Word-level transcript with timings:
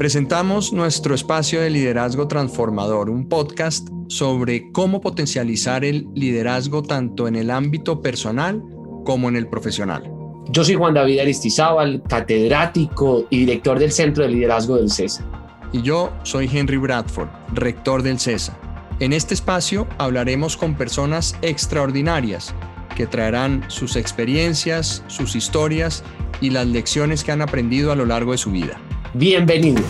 Presentamos 0.00 0.72
nuestro 0.72 1.14
espacio 1.14 1.60
de 1.60 1.68
liderazgo 1.68 2.26
transformador, 2.26 3.10
un 3.10 3.28
podcast 3.28 3.86
sobre 4.08 4.72
cómo 4.72 5.02
potencializar 5.02 5.84
el 5.84 6.08
liderazgo 6.14 6.82
tanto 6.82 7.28
en 7.28 7.36
el 7.36 7.50
ámbito 7.50 8.00
personal 8.00 8.62
como 9.04 9.28
en 9.28 9.36
el 9.36 9.46
profesional. 9.46 10.10
Yo 10.48 10.64
soy 10.64 10.76
Juan 10.76 10.94
David 10.94 11.18
Aristizábal, 11.18 12.02
catedrático 12.08 13.26
y 13.28 13.40
director 13.40 13.78
del 13.78 13.92
Centro 13.92 14.24
de 14.24 14.30
Liderazgo 14.30 14.76
del 14.76 14.90
CESA. 14.90 15.22
Y 15.70 15.82
yo 15.82 16.10
soy 16.22 16.48
Henry 16.50 16.78
Bradford, 16.78 17.28
rector 17.52 18.02
del 18.02 18.18
CESA. 18.18 18.58
En 19.00 19.12
este 19.12 19.34
espacio 19.34 19.86
hablaremos 19.98 20.56
con 20.56 20.76
personas 20.76 21.36
extraordinarias 21.42 22.54
que 22.96 23.06
traerán 23.06 23.66
sus 23.68 23.96
experiencias, 23.96 25.04
sus 25.08 25.36
historias 25.36 26.02
y 26.40 26.48
las 26.48 26.66
lecciones 26.66 27.22
que 27.22 27.32
han 27.32 27.42
aprendido 27.42 27.92
a 27.92 27.96
lo 27.96 28.06
largo 28.06 28.32
de 28.32 28.38
su 28.38 28.50
vida. 28.50 28.80
Bienvenidos. 29.14 29.84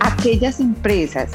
Aquellas 0.00 0.60
empresas 0.60 1.30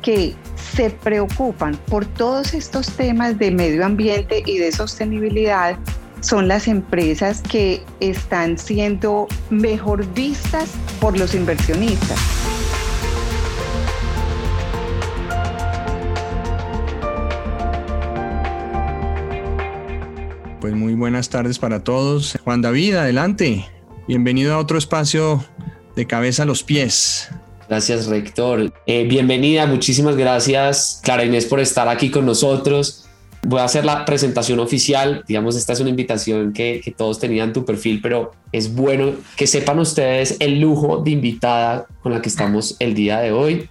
que 0.00 0.34
se 0.56 0.88
preocupan 0.88 1.76
por 1.88 2.06
todos 2.06 2.54
estos 2.54 2.86
temas 2.92 3.38
de 3.38 3.50
medio 3.50 3.84
ambiente 3.84 4.42
y 4.46 4.56
de 4.56 4.72
sostenibilidad 4.72 5.76
son 6.20 6.48
las 6.48 6.66
empresas 6.66 7.42
que 7.42 7.82
están 8.00 8.56
siendo 8.56 9.28
mejor 9.50 10.06
vistas 10.14 10.70
por 11.00 11.18
los 11.18 11.34
inversionistas. 11.34 12.43
Pues 20.64 20.72
muy 20.74 20.94
buenas 20.94 21.28
tardes 21.28 21.58
para 21.58 21.84
todos. 21.84 22.38
Juan 22.42 22.62
David, 22.62 22.94
adelante. 22.94 23.66
Bienvenido 24.08 24.54
a 24.54 24.58
otro 24.58 24.78
espacio 24.78 25.44
de 25.94 26.06
cabeza 26.06 26.44
a 26.44 26.46
los 26.46 26.62
pies. 26.62 27.28
Gracias, 27.68 28.06
rector. 28.06 28.72
Eh, 28.86 29.04
bienvenida, 29.04 29.66
muchísimas 29.66 30.16
gracias, 30.16 31.02
Clara 31.04 31.22
Inés, 31.22 31.44
por 31.44 31.60
estar 31.60 31.86
aquí 31.88 32.10
con 32.10 32.24
nosotros. 32.24 33.04
Voy 33.42 33.60
a 33.60 33.64
hacer 33.64 33.84
la 33.84 34.06
presentación 34.06 34.58
oficial. 34.58 35.22
Digamos, 35.28 35.54
esta 35.54 35.74
es 35.74 35.80
una 35.80 35.90
invitación 35.90 36.54
que, 36.54 36.80
que 36.82 36.92
todos 36.92 37.18
tenían 37.18 37.52
tu 37.52 37.66
perfil, 37.66 38.00
pero 38.02 38.32
es 38.50 38.74
bueno 38.74 39.16
que 39.36 39.46
sepan 39.46 39.78
ustedes 39.80 40.38
el 40.40 40.60
lujo 40.60 41.02
de 41.04 41.10
invitada 41.10 41.84
con 42.02 42.12
la 42.12 42.22
que 42.22 42.30
estamos 42.30 42.76
el 42.78 42.94
día 42.94 43.20
de 43.20 43.32
hoy. 43.32 43.68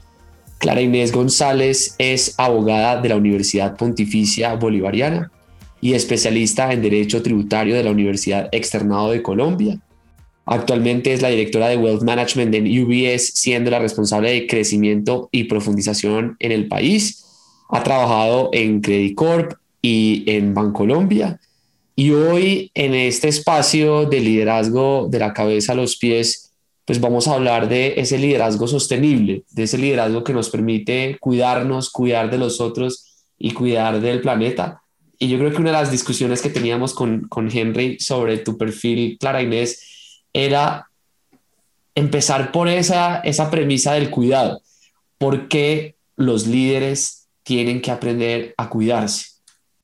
Clara 0.60 0.82
Inés 0.82 1.12
González 1.12 1.96
es 1.98 2.36
abogada 2.38 3.02
de 3.02 3.10
la 3.10 3.16
Universidad 3.16 3.78
Pontificia 3.78 4.54
Bolivariana 4.54 5.32
y 5.84 5.96
especialista 5.96 6.72
en 6.72 6.82
Derecho 6.82 7.22
Tributario 7.22 7.76
de 7.76 7.84
la 7.84 7.92
Universidad 7.92 8.48
Externado 8.54 9.12
de 9.12 9.22
Colombia. 9.22 9.82
Actualmente 10.46 11.12
es 11.12 11.22
la 11.22 11.28
directora 11.28 11.68
de 11.68 11.76
Wealth 11.76 12.04
Management 12.04 12.56
en 12.56 12.84
UBS, 12.84 13.34
siendo 13.34 13.70
la 13.70 13.80
responsable 13.80 14.32
de 14.32 14.48
crecimiento 14.48 15.28
y 15.30 15.44
profundización 15.44 16.38
en 16.40 16.54
el 16.54 16.70
país. 16.70 17.26
Ha 17.68 17.84
trabajado 17.84 18.50
en 18.54 18.80
Credit 18.80 19.14
Corp 19.14 19.56
y 19.82 20.24
en 20.26 20.54
Bancolombia. 20.54 21.42
Y 21.98 22.12
hoy 22.12 22.72
en 22.76 22.94
este 22.94 23.28
espacio 23.28 24.06
de 24.06 24.22
liderazgo 24.22 25.10
de 25.10 25.20
la 25.20 25.34
cabeza 25.34 25.74
a 25.74 25.76
los 25.76 25.98
pies, 25.98 26.54
pues 26.86 27.02
vamos 27.02 27.28
a 27.28 27.34
hablar 27.34 27.68
de 27.68 27.96
ese 27.98 28.18
liderazgo 28.18 28.70
sostenible, 28.70 29.44
de 29.52 29.64
ese 29.64 29.78
liderazgo 29.78 30.24
que 30.24 30.32
nos 30.32 30.50
permite 30.50 31.18
cuidarnos, 31.20 31.90
cuidar 31.90 32.32
de 32.32 32.38
los 32.38 32.62
otros 32.62 33.26
y 33.38 33.52
cuidar 33.52 34.00
del 34.00 34.22
planeta 34.22 34.83
y 35.24 35.30
yo 35.30 35.38
creo 35.40 35.52
que 35.52 35.62
una 35.62 35.72
de 35.72 35.78
las 35.78 35.90
discusiones 35.90 36.42
que 36.42 36.50
teníamos 36.50 36.94
con, 36.94 37.30
con 37.30 37.50
Henry 37.50 37.98
sobre 37.98 38.40
tu 38.40 38.58
perfil, 38.58 39.18
Clara 39.18 39.42
Inés, 39.42 40.22
era 40.34 40.90
empezar 41.96 42.52
por 42.52 42.68
esa, 42.68 43.20
esa 43.20 43.50
premisa 43.50 43.94
del 43.94 44.10
cuidado. 44.10 44.62
¿Por 45.18 45.48
qué 45.48 45.96
los 46.18 46.46
líderes 46.46 47.30
tienen 47.44 47.82
que 47.82 47.90
aprender 47.90 48.54
a 48.58 48.68
cuidarse? 48.68 49.28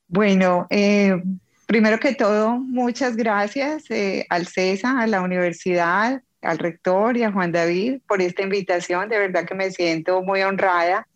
Bueno, 0.09 0.68
eh, 0.69 1.24
primero 1.68 2.02
que 2.02 2.16
todo, 2.16 2.59
muchas 2.59 3.16
gracias 3.16 3.90
eh, 3.91 4.25
al 4.28 4.46
CESA, 4.46 5.00
a 5.00 5.08
la 5.08 5.22
universidad, 5.22 6.22
al 6.41 6.58
rector 6.58 7.16
y 7.16 7.24
a 7.24 7.31
Juan 7.31 7.53
David 7.53 8.02
por 8.06 8.22
esta 8.22 8.41
invitación. 8.41 9.08
De 9.08 9.18
verdad 9.18 9.46
que 9.46 9.56
me 9.56 9.72
siento 9.72 10.22
muy 10.22 10.41
honrada. 10.41 11.08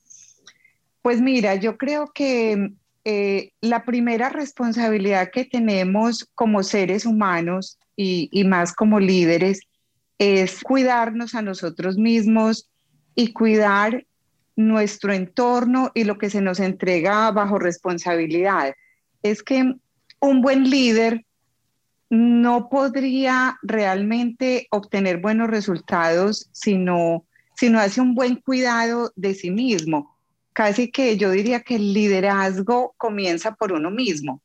Pues 1.01 1.19
mira, 1.19 1.55
yo 1.55 1.77
creo 1.77 2.09
que 2.13 2.71
eh, 3.05 3.51
la 3.59 3.83
primera 3.83 4.29
responsabilidad 4.29 5.29
que 5.31 5.43
tenemos 5.43 6.29
como 6.35 6.63
seres 6.63 7.05
humanos 7.05 7.77
y, 7.97 8.29
y 8.31 8.45
más 8.45 8.73
como 8.73 8.99
líderes 8.99 9.59
es 10.17 10.61
cuidarnos 10.63 11.35
a 11.35 11.41
nosotros 11.41 11.97
mismos 11.97 12.69
y 13.13 13.33
cuidar 13.33 14.05
nuestro 14.55 15.11
entorno 15.11 15.91
y 15.93 16.05
lo 16.05 16.17
que 16.17 16.29
se 16.29 16.39
nos 16.39 16.59
entrega 16.59 17.29
bajo 17.31 17.59
responsabilidad. 17.59 18.73
Es 19.21 19.43
que 19.43 19.75
un 20.21 20.41
buen 20.41 20.69
líder 20.69 21.25
no 22.09 22.69
podría 22.69 23.57
realmente 23.63 24.67
obtener 24.69 25.19
buenos 25.19 25.49
resultados 25.49 26.47
si 26.53 26.77
no, 26.77 27.25
si 27.55 27.69
no 27.69 27.79
hace 27.79 27.99
un 27.99 28.15
buen 28.15 28.35
cuidado 28.37 29.11
de 29.15 29.33
sí 29.33 29.51
mismo 29.51 30.12
casi 30.53 30.91
que 30.91 31.17
yo 31.17 31.31
diría 31.31 31.61
que 31.61 31.75
el 31.75 31.93
liderazgo 31.93 32.93
comienza 32.97 33.55
por 33.55 33.73
uno 33.73 33.91
mismo. 33.91 34.41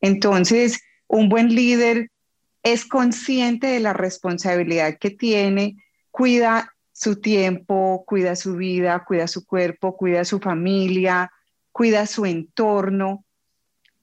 Entonces, 0.00 0.80
un 1.06 1.28
buen 1.28 1.54
líder 1.54 2.10
es 2.62 2.84
consciente 2.86 3.68
de 3.68 3.80
la 3.80 3.92
responsabilidad 3.92 4.98
que 4.98 5.10
tiene, 5.10 5.76
cuida 6.10 6.74
su 6.92 7.20
tiempo, 7.20 8.04
cuida 8.06 8.36
su 8.36 8.56
vida, 8.56 9.04
cuida 9.06 9.26
su 9.28 9.44
cuerpo, 9.46 9.96
cuida 9.96 10.24
su 10.24 10.40
familia, 10.40 11.30
cuida 11.72 12.06
su 12.06 12.24
entorno. 12.24 13.24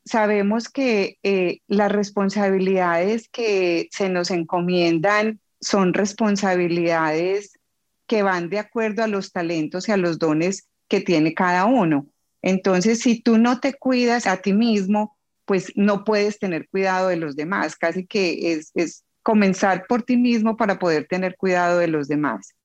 Sabemos 0.05 0.69
que 0.69 1.17
eh, 1.23 1.59
las 1.67 1.91
responsabilidades 1.91 3.29
que 3.29 3.87
se 3.91 4.09
nos 4.09 4.29
encomiendan 4.31 5.39
son 5.59 5.93
responsabilidades 5.93 7.59
que 8.07 8.23
van 8.23 8.49
de 8.49 8.59
acuerdo 8.59 9.03
a 9.03 9.07
los 9.07 9.31
talentos 9.31 9.87
y 9.87 9.91
a 9.93 9.97
los 9.97 10.19
dones 10.19 10.67
que 10.91 10.99
tiene 10.99 11.33
cada 11.33 11.63
uno. 11.63 12.05
Entonces, 12.41 12.99
si 12.99 13.21
tú 13.21 13.37
no 13.37 13.61
te 13.61 13.73
cuidas 13.73 14.27
a 14.27 14.41
ti 14.41 14.51
mismo, 14.51 15.17
pues 15.45 15.71
no 15.75 16.03
puedes 16.03 16.37
tener 16.37 16.67
cuidado 16.67 17.07
de 17.07 17.15
los 17.15 17.37
demás. 17.37 17.77
Casi 17.77 18.05
que 18.05 18.51
es, 18.51 18.71
es 18.75 19.05
comenzar 19.23 19.85
por 19.87 20.03
ti 20.03 20.17
mismo 20.17 20.57
para 20.57 20.79
poder 20.79 21.07
tener 21.07 21.37
cuidado 21.37 21.79
de 21.79 21.87
los 21.87 22.09
demás. 22.09 22.55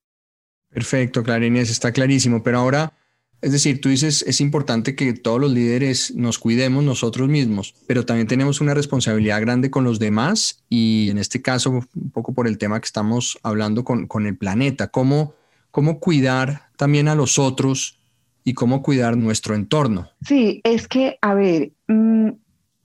Perfecto, 0.67 1.23
Clara 1.23 1.45
Inés, 1.45 1.69
está 1.69 1.93
clarísimo. 1.93 2.43
Pero 2.43 2.59
ahora, 2.59 2.91
es 3.41 3.53
decir, 3.53 3.79
tú 3.79 3.87
dices, 3.87 4.25
es 4.27 4.41
importante 4.41 4.93
que 4.93 5.13
todos 5.13 5.39
los 5.39 5.51
líderes 5.53 6.13
nos 6.13 6.37
cuidemos 6.37 6.83
nosotros 6.83 7.29
mismos, 7.29 7.75
pero 7.87 8.05
también 8.05 8.27
tenemos 8.27 8.59
una 8.59 8.73
responsabilidad 8.73 9.39
grande 9.39 9.71
con 9.71 9.85
los 9.85 9.99
demás 9.99 10.65
y 10.67 11.07
en 11.11 11.17
este 11.17 11.41
caso, 11.41 11.69
un 11.69 12.11
poco 12.11 12.33
por 12.33 12.45
el 12.45 12.57
tema 12.57 12.81
que 12.81 12.87
estamos 12.87 13.39
hablando 13.41 13.85
con, 13.85 14.05
con 14.05 14.25
el 14.25 14.35
planeta, 14.35 14.87
cómo, 14.87 15.33
cómo 15.71 16.01
cuidar 16.01 16.67
también 16.75 17.07
a 17.07 17.15
los 17.15 17.39
otros 17.39 17.96
y 18.47 18.53
cómo 18.53 18.81
cuidar 18.81 19.17
nuestro 19.17 19.55
entorno. 19.55 20.09
Sí, 20.25 20.61
es 20.63 20.87
que, 20.87 21.17
a 21.21 21.33
ver, 21.33 21.73
mm, 21.89 22.29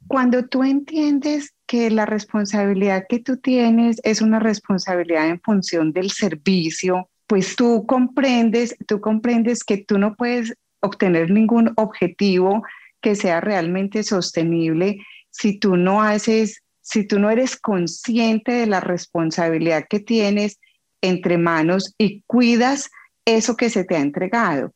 cuando 0.09 0.45
tú 0.47 0.65
entiendes 0.65 1.55
que 1.67 1.89
la 1.89 2.05
responsabilidad 2.05 3.07
que 3.09 3.21
tú 3.21 3.37
tienes 3.37 4.01
es 4.03 4.23
una 4.23 4.41
responsabilidad 4.41 5.29
en 5.29 5.41
función 5.41 5.93
del 5.93 6.11
servicio, 6.11 7.09
pues 7.29 7.55
tú 7.55 7.87
comprendes, 7.87 8.75
tú 8.89 9.01
comprendes 9.01 9.63
que 9.63 9.77
tú 9.77 9.99
no 9.99 10.17
puedes 10.17 10.53
obtener 10.81 11.31
ningún 11.31 11.73
objetivo 11.77 12.65
que 13.01 13.15
sea 13.15 13.41
realmente 13.41 14.03
sostenible 14.03 14.99
si 15.31 15.61
tú 15.61 15.77
no 15.77 16.03
haces, 16.03 16.61
si 16.81 17.07
tú 17.07 17.21
no 17.21 17.31
eres 17.31 17.57
consciente 17.57 18.51
de 18.51 18.67
la 18.67 18.81
responsabilidad 18.81 19.85
que 19.89 20.01
tienes 20.01 20.59
entre 21.03 21.39
manos 21.39 21.95
y 21.99 22.23
cuidas 22.27 22.91
eso 23.25 23.57
que 23.57 23.71
se 23.71 23.85
te 23.85 23.95
ha 23.95 24.01
entregado 24.01 24.73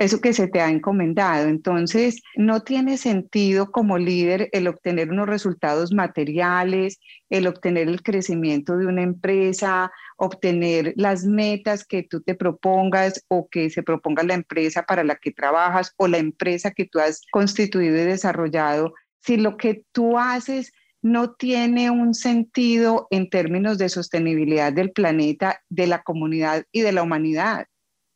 eso 0.00 0.22
que 0.22 0.32
se 0.32 0.48
te 0.48 0.62
ha 0.62 0.70
encomendado. 0.70 1.46
Entonces, 1.46 2.22
no 2.34 2.62
tiene 2.62 2.96
sentido 2.96 3.70
como 3.70 3.98
líder 3.98 4.48
el 4.52 4.66
obtener 4.66 5.10
unos 5.10 5.28
resultados 5.28 5.92
materiales, 5.92 6.98
el 7.28 7.46
obtener 7.46 7.86
el 7.86 8.02
crecimiento 8.02 8.78
de 8.78 8.86
una 8.86 9.02
empresa, 9.02 9.92
obtener 10.16 10.94
las 10.96 11.24
metas 11.24 11.84
que 11.84 12.02
tú 12.02 12.22
te 12.22 12.34
propongas 12.34 13.22
o 13.28 13.46
que 13.50 13.68
se 13.68 13.82
proponga 13.82 14.22
la 14.22 14.32
empresa 14.32 14.84
para 14.84 15.04
la 15.04 15.16
que 15.16 15.32
trabajas 15.32 15.92
o 15.98 16.08
la 16.08 16.16
empresa 16.16 16.70
que 16.70 16.86
tú 16.86 16.98
has 16.98 17.20
constituido 17.30 17.94
y 17.96 18.04
desarrollado, 18.06 18.94
si 19.20 19.36
lo 19.36 19.58
que 19.58 19.84
tú 19.92 20.18
haces 20.18 20.72
no 21.02 21.34
tiene 21.34 21.90
un 21.90 22.14
sentido 22.14 23.06
en 23.10 23.28
términos 23.28 23.76
de 23.76 23.90
sostenibilidad 23.90 24.72
del 24.72 24.92
planeta, 24.92 25.60
de 25.68 25.86
la 25.86 26.02
comunidad 26.02 26.64
y 26.72 26.80
de 26.80 26.92
la 26.92 27.02
humanidad. 27.02 27.66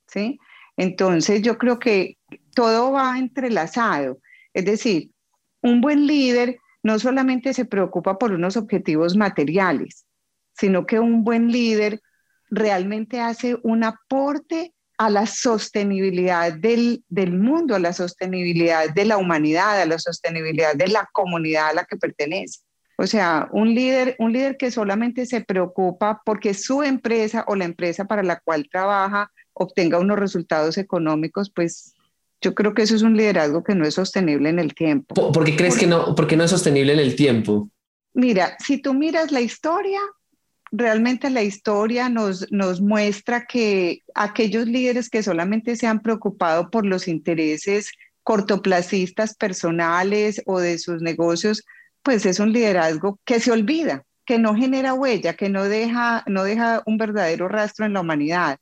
¿Sí? 0.06 0.38
Entonces 0.76 1.42
yo 1.42 1.58
creo 1.58 1.78
que 1.78 2.18
todo 2.54 2.92
va 2.92 3.18
entrelazado. 3.18 4.18
Es 4.52 4.64
decir, 4.64 5.10
un 5.62 5.80
buen 5.80 6.06
líder 6.06 6.58
no 6.82 6.98
solamente 6.98 7.54
se 7.54 7.64
preocupa 7.64 8.18
por 8.18 8.32
unos 8.32 8.56
objetivos 8.56 9.16
materiales, 9.16 10.04
sino 10.52 10.86
que 10.86 11.00
un 11.00 11.24
buen 11.24 11.50
líder 11.50 12.00
realmente 12.50 13.20
hace 13.20 13.56
un 13.62 13.84
aporte 13.84 14.74
a 14.98 15.10
la 15.10 15.26
sostenibilidad 15.26 16.52
del, 16.52 17.02
del, 17.08 17.32
mundo, 17.32 17.74
a 17.74 17.80
la 17.80 17.92
sostenibilidad 17.92 18.92
de 18.94 19.04
la 19.04 19.16
humanidad, 19.16 19.80
a 19.80 19.86
la 19.86 19.98
sostenibilidad 19.98 20.76
de 20.76 20.88
la 20.88 21.08
comunidad 21.12 21.68
a 21.68 21.74
la 21.74 21.84
que 21.84 21.96
pertenece. 21.96 22.60
O 22.96 23.06
sea, 23.06 23.48
un 23.50 23.74
líder, 23.74 24.14
un 24.20 24.32
líder 24.32 24.56
que 24.56 24.70
solamente 24.70 25.26
se 25.26 25.40
preocupa 25.40 26.22
porque 26.24 26.54
su 26.54 26.82
empresa 26.82 27.44
o 27.48 27.56
la 27.56 27.64
empresa 27.64 28.04
para 28.04 28.22
la 28.22 28.38
cual 28.38 28.68
trabaja 28.70 29.32
obtenga 29.54 29.98
unos 29.98 30.18
resultados 30.18 30.78
económicos, 30.78 31.50
pues 31.50 31.94
yo 32.40 32.54
creo 32.54 32.74
que 32.74 32.82
eso 32.82 32.94
es 32.94 33.02
un 33.02 33.16
liderazgo 33.16 33.64
que 33.64 33.74
no 33.74 33.86
es 33.86 33.94
sostenible 33.94 34.50
en 34.50 34.58
el 34.58 34.74
tiempo. 34.74 35.32
¿Por, 35.32 35.44
qué 35.44 35.56
crees 35.56 35.78
que 35.78 35.86
no, 35.86 36.14
porque 36.14 36.36
no 36.36 36.44
es 36.44 36.50
sostenible 36.50 36.92
en 36.92 36.98
el 36.98 37.16
tiempo? 37.16 37.70
Mira, 38.12 38.56
si 38.58 38.78
tú 38.78 38.92
miras 38.92 39.32
la 39.32 39.40
historia, 39.40 40.00
realmente 40.70 41.30
la 41.30 41.42
historia 41.42 42.08
nos, 42.08 42.50
nos 42.52 42.80
muestra 42.80 43.46
que 43.46 44.00
aquellos 44.14 44.66
líderes 44.66 45.08
que 45.08 45.22
solamente 45.22 45.76
se 45.76 45.86
han 45.86 46.02
preocupado 46.02 46.70
por 46.70 46.84
los 46.84 47.08
intereses 47.08 47.90
cortoplacistas 48.24 49.36
personales 49.36 50.42
o 50.46 50.58
de 50.58 50.78
sus 50.78 51.00
negocios, 51.02 51.62
pues 52.02 52.26
es 52.26 52.40
un 52.40 52.52
liderazgo 52.52 53.20
que 53.24 53.38
se 53.38 53.52
olvida, 53.52 54.04
que 54.24 54.38
no 54.38 54.54
genera 54.54 54.94
huella, 54.94 55.34
que 55.34 55.48
no 55.48 55.64
deja, 55.64 56.24
no 56.26 56.42
deja 56.42 56.82
un 56.86 56.96
verdadero 56.96 57.48
rastro 57.48 57.86
en 57.86 57.92
la 57.92 58.00
humanidad. 58.00 58.58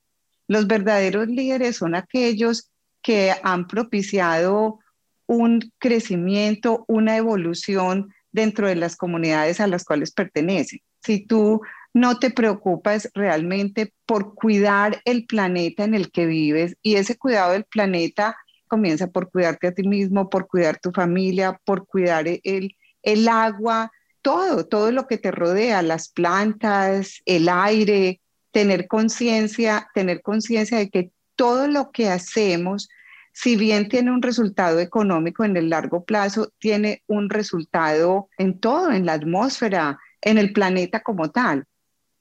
Los 0.53 0.67
verdaderos 0.67 1.29
líderes 1.29 1.77
son 1.77 1.95
aquellos 1.95 2.71
que 3.01 3.33
han 3.43 3.67
propiciado 3.67 4.81
un 5.25 5.73
crecimiento, 5.79 6.85
una 6.89 7.17
evolución 7.17 8.13
dentro 8.33 8.69
de 8.69 8.75
las 8.75 8.95
comunidades 8.95 9.61
a 9.61 9.67
las 9.67 9.83
cuales 9.83 10.13
pertenecen. 10.13 10.81
Si 11.03 11.25
tú 11.25 11.63
no 11.95 12.19
te 12.19 12.31
preocupas 12.31 13.09
realmente 13.15 13.95
por 14.05 14.35
cuidar 14.35 15.01
el 15.07 15.25
planeta 15.25 15.85
en 15.85 15.95
el 15.95 16.13
que 16.13 16.27
vives 16.27 16.77
y 16.83 16.97
ese 16.97 17.17
cuidado 17.17 17.53
del 17.53 17.65
planeta 17.65 18.37
comienza 18.69 19.07
por 19.07 19.31
cuidarte 19.31 19.69
a 19.69 19.73
ti 19.73 19.85
mismo, 19.85 20.29
por 20.29 20.49
cuidar 20.49 20.79
tu 20.81 20.93
familia, 20.93 21.59
por 21.65 21.87
cuidar 21.87 22.27
el, 22.29 22.77
el 23.03 23.29
agua, 23.29 23.91
todo, 24.21 24.67
todo 24.69 24.93
lo 24.93 25.07
que 25.07 25.17
te 25.17 25.31
rodea, 25.31 25.81
las 25.81 26.11
plantas, 26.11 27.23
el 27.25 27.49
aire, 27.49 28.21
tener 28.53 28.87
conciencia, 28.87 29.89
tener 29.95 30.23
conciencia 30.23 30.79
de 30.79 30.91
que 30.91 31.11
todo 31.35 31.67
lo 31.67 31.91
que 31.91 32.09
hacemos, 32.09 32.89
si 33.33 33.57
bien 33.57 33.89
tiene 33.89 34.13
un 34.13 34.23
resultado 34.23 34.79
económico 34.79 35.45
en 35.45 35.57
el 35.57 35.71
largo 35.71 36.05
plazo, 36.05 36.53
tiene 36.59 37.03
un 37.07 37.31
resultado 37.31 38.29
en 38.39 38.61
todo, 38.61 38.93
en 38.93 39.07
la 39.07 39.15
atmósfera, 39.15 39.99
en 40.21 40.39
el 40.39 40.53
planeta 40.53 41.01
como 41.01 41.31
tal. 41.31 41.65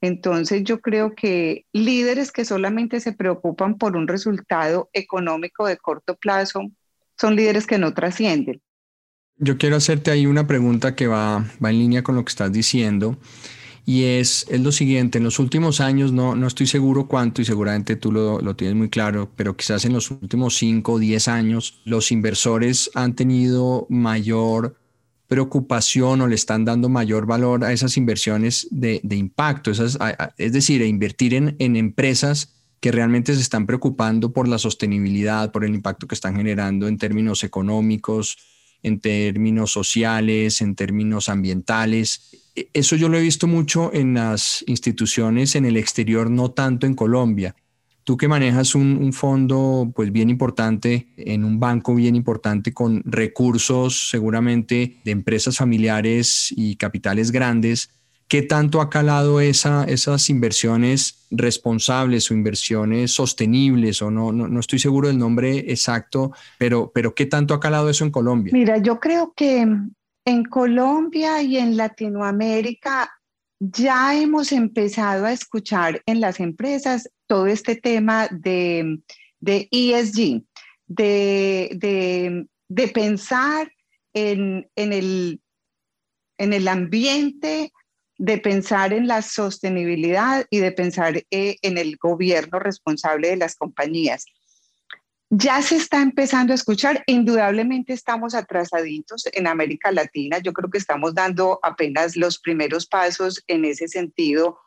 Entonces 0.00 0.64
yo 0.64 0.80
creo 0.80 1.14
que 1.14 1.66
líderes 1.72 2.32
que 2.32 2.44
solamente 2.44 2.98
se 2.98 3.12
preocupan 3.12 3.78
por 3.78 3.96
un 3.96 4.08
resultado 4.08 4.90
económico 4.92 5.66
de 5.66 5.76
corto 5.76 6.16
plazo 6.16 6.62
son 7.16 7.36
líderes 7.36 7.66
que 7.66 7.78
no 7.78 7.94
trascienden. 7.94 8.60
Yo 9.36 9.58
quiero 9.58 9.76
hacerte 9.76 10.10
ahí 10.10 10.26
una 10.26 10.46
pregunta 10.46 10.96
que 10.96 11.06
va, 11.06 11.44
va 11.64 11.70
en 11.70 11.78
línea 11.78 12.02
con 12.02 12.16
lo 12.16 12.24
que 12.24 12.30
estás 12.30 12.52
diciendo 12.52 13.16
y 13.84 14.04
es, 14.04 14.46
es 14.48 14.60
lo 14.60 14.70
siguiente, 14.70 15.18
en 15.18 15.24
los 15.24 15.38
últimos 15.38 15.80
años, 15.80 16.12
no, 16.12 16.36
no 16.36 16.46
estoy 16.46 16.66
seguro 16.66 17.08
cuánto 17.08 17.42
y 17.42 17.44
seguramente 17.44 17.96
tú 17.96 18.12
lo, 18.12 18.40
lo 18.40 18.54
tienes 18.54 18.76
muy 18.76 18.88
claro, 18.88 19.30
pero 19.34 19.56
quizás 19.56 19.84
en 19.84 19.92
los 19.92 20.10
últimos 20.10 20.56
5 20.56 20.92
o 20.92 20.98
10 20.98 21.28
años 21.28 21.80
los 21.84 22.12
inversores 22.12 22.90
han 22.94 23.14
tenido 23.14 23.86
mayor 23.90 24.76
preocupación 25.26 26.20
o 26.20 26.28
le 26.28 26.34
están 26.34 26.64
dando 26.64 26.88
mayor 26.88 27.26
valor 27.26 27.64
a 27.64 27.72
esas 27.72 27.96
inversiones 27.96 28.68
de, 28.70 29.00
impacto, 29.10 29.70
esas, 29.70 29.98
es 30.36 30.52
decir, 30.52 30.82
a 30.82 30.86
invertir 30.86 31.34
en, 31.34 31.56
en 31.58 31.74
empresas 31.76 32.52
que 32.80 32.92
realmente 32.92 33.34
se 33.34 33.40
están 33.40 33.64
preocupando 33.64 34.32
por 34.32 34.46
la 34.46 34.58
sostenibilidad, 34.58 35.50
por 35.50 35.64
el 35.64 35.74
impacto 35.74 36.06
que 36.06 36.14
están 36.14 36.36
generando 36.36 36.86
en 36.86 36.98
términos 36.98 37.44
económicos, 37.44 38.36
en 38.82 39.00
términos 39.00 39.72
sociales, 39.72 40.60
en 40.60 40.74
términos 40.74 41.28
ambientales. 41.28 42.50
E, 42.54 42.68
eso 42.72 42.96
yo 42.96 43.08
lo 43.08 43.18
he 43.18 43.22
visto 43.22 43.46
mucho 43.46 43.92
en 43.92 44.14
las 44.14 44.64
instituciones 44.66 45.54
en 45.54 45.64
el 45.64 45.76
exterior, 45.76 46.30
no 46.30 46.50
tanto 46.50 46.86
en 46.86 46.94
Colombia. 46.94 47.54
Tú 48.04 48.16
que 48.16 48.26
manejas 48.26 48.74
un, 48.74 49.12
fondo 49.12 49.92
pues 49.94 50.10
bien 50.10 50.28
importante, 50.28 51.06
en 51.16 51.44
un 51.44 51.60
banco 51.60 51.94
bien 51.94 52.16
importante 52.16 52.74
con 52.74 53.00
recursos 53.04 54.10
seguramente 54.10 54.96
de 55.04 55.10
empresas 55.12 55.56
familiares 55.56 56.52
y 56.56 56.74
capitales 56.74 57.30
grandes, 57.30 57.90
¿qué 58.32 58.40
tanto 58.40 58.80
ha 58.80 58.88
calado 58.88 59.42
esa, 59.42 59.84
esas 59.84 60.30
inversiones 60.30 61.26
responsables 61.30 62.30
o 62.30 62.34
inversiones 62.34 63.12
sostenibles? 63.12 64.00
O 64.00 64.10
no, 64.10 64.32
no, 64.32 64.58
estoy 64.58 64.78
seguro 64.78 65.08
del 65.08 65.18
nombre 65.18 65.58
exacto, 65.70 66.32
pero, 66.56 66.90
pero 66.94 67.14
¿qué 67.14 67.26
tanto 67.26 67.52
ha 67.52 67.60
calado 67.60 67.90
eso 67.90 68.06
en 68.06 68.10
Colombia? 68.10 68.50
Mira, 68.54 68.78
yo 68.78 68.98
creo 68.98 69.34
que 69.36 69.66
en 70.24 70.44
Colombia 70.44 71.42
y 71.42 71.58
en 71.58 71.76
Latinoamérica 71.76 73.12
ya 73.60 74.18
hemos 74.18 74.50
empezado 74.52 75.26
a 75.26 75.32
escuchar 75.32 76.00
en 76.06 76.22
las 76.22 76.40
empresas 76.40 77.10
todo 77.26 77.46
este 77.46 77.76
tema 77.76 78.28
de, 78.30 78.98
ESG, 79.42 80.42
de, 80.86 82.46
pensar 82.94 83.70
en, 84.14 84.70
el, 84.74 85.38
en 86.38 86.52
el 86.54 86.66
ambiente, 86.66 87.70
de 88.18 88.38
pensar 88.38 88.92
en 88.92 89.08
la 89.08 89.22
sostenibilidad 89.22 90.46
y 90.50 90.58
de 90.58 90.72
pensar 90.72 91.22
eh, 91.30 91.56
en 91.62 91.78
el 91.78 91.96
gobierno 91.96 92.58
responsable 92.58 93.28
de 93.28 93.36
las 93.36 93.56
compañías 93.56 94.26
ya 95.34 95.62
se 95.62 95.76
está 95.76 96.02
empezando 96.02 96.52
a 96.52 96.56
escuchar. 96.56 97.02
Indudablemente 97.06 97.94
estamos 97.94 98.34
atrasaditos 98.34 99.26
en 99.32 99.46
América 99.46 99.90
Latina. 99.90 100.38
Yo 100.40 100.52
creo 100.52 100.68
que 100.68 100.76
estamos 100.76 101.14
dando 101.14 101.58
apenas 101.62 102.16
los 102.16 102.38
primeros 102.38 102.86
pasos 102.86 103.42
en 103.46 103.64
ese 103.64 103.88
sentido. 103.88 104.58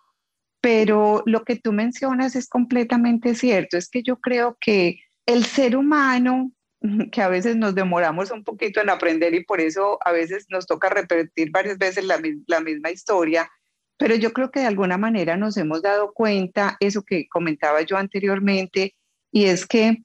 Pero 0.62 1.22
lo 1.28 1.44
que 1.44 1.56
tú 1.56 1.72
mencionas 1.72 2.36
es 2.36 2.48
completamente 2.48 3.36
cierto. 3.36 3.78
Es 3.78 3.90
que 3.90 4.02
yo 4.02 4.20
creo 4.20 4.58
que 4.60 5.02
el 5.28 5.46
ser 5.46 5.78
humano, 5.78 6.52
que 7.12 7.22
a 7.22 7.28
veces 7.28 7.56
nos 7.56 7.76
demoramos 7.76 8.32
un 8.32 8.44
poquito 8.44 8.82
en 8.82 8.90
aprender 8.90 9.34
y 9.34 9.44
por 9.44 9.62
eso 9.62 9.98
a 10.04 10.12
veces 10.12 10.46
nos 10.50 10.66
toca 10.66 10.90
repetir 10.90 11.52
varias 11.52 11.78
veces 11.78 12.06
la, 12.06 12.18
misma 12.60 12.92
historia, 12.92 13.50
pero 13.98 14.16
yo 14.16 14.34
creo 14.34 14.52
que 14.52 14.62
de 14.62 14.68
alguna 14.68 14.98
manera 14.98 15.38
nos 15.38 15.58
hemos 15.58 15.82
dado 15.82 16.14
cuenta, 16.14 16.78
eso 16.80 17.04
que 17.04 17.28
comentaba 17.30 17.82
yo 17.82 17.98
anteriormente, 17.98 18.96
y 19.32 19.46
es 19.46 19.66
que 19.66 20.04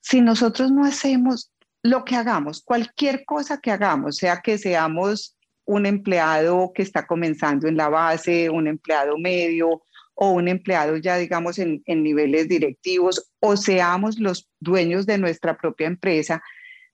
si 0.00 0.20
nosotros 0.20 0.70
no 0.72 0.84
hacemos 0.84 1.52
lo 1.82 2.04
que 2.04 2.16
hagamos, 2.16 2.62
cualquier 2.62 3.24
cosa 3.24 3.60
que 3.60 3.70
hagamos, 3.70 4.16
sea 4.16 4.40
que 4.40 4.58
seamos 4.58 5.36
un 5.64 5.86
empleado 5.86 6.72
que 6.74 6.82
está 6.82 7.06
comenzando 7.06 7.68
en 7.68 7.76
la 7.76 7.88
base, 7.88 8.50
un 8.50 8.66
empleado 8.66 9.16
medio 9.18 9.82
o 10.14 10.30
un 10.32 10.48
empleado 10.48 10.96
ya 10.96 11.16
digamos 11.16 11.58
en, 11.58 11.82
niveles 11.86 12.48
directivos 12.48 13.30
o 13.40 13.56
seamos 13.56 14.18
los 14.18 14.48
dueños 14.60 15.06
de 15.06 15.18
nuestra 15.18 15.56
propia 15.56 15.86
empresa, 15.86 16.42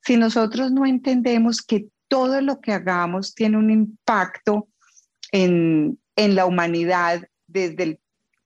si 0.02 0.16
nosotros 0.16 0.70
no 0.72 0.86
entendemos 0.86 1.62
que 1.62 1.86
todo 2.08 2.40
lo 2.40 2.60
que 2.60 2.72
hagamos 2.72 3.34
tiene 3.34 3.58
un 3.58 3.70
impacto 3.70 4.68
en, 5.32 5.98
en 6.16 6.34
la 6.34 6.46
humanidad 6.46 7.28
desde 7.46 7.82
el 7.82 8.00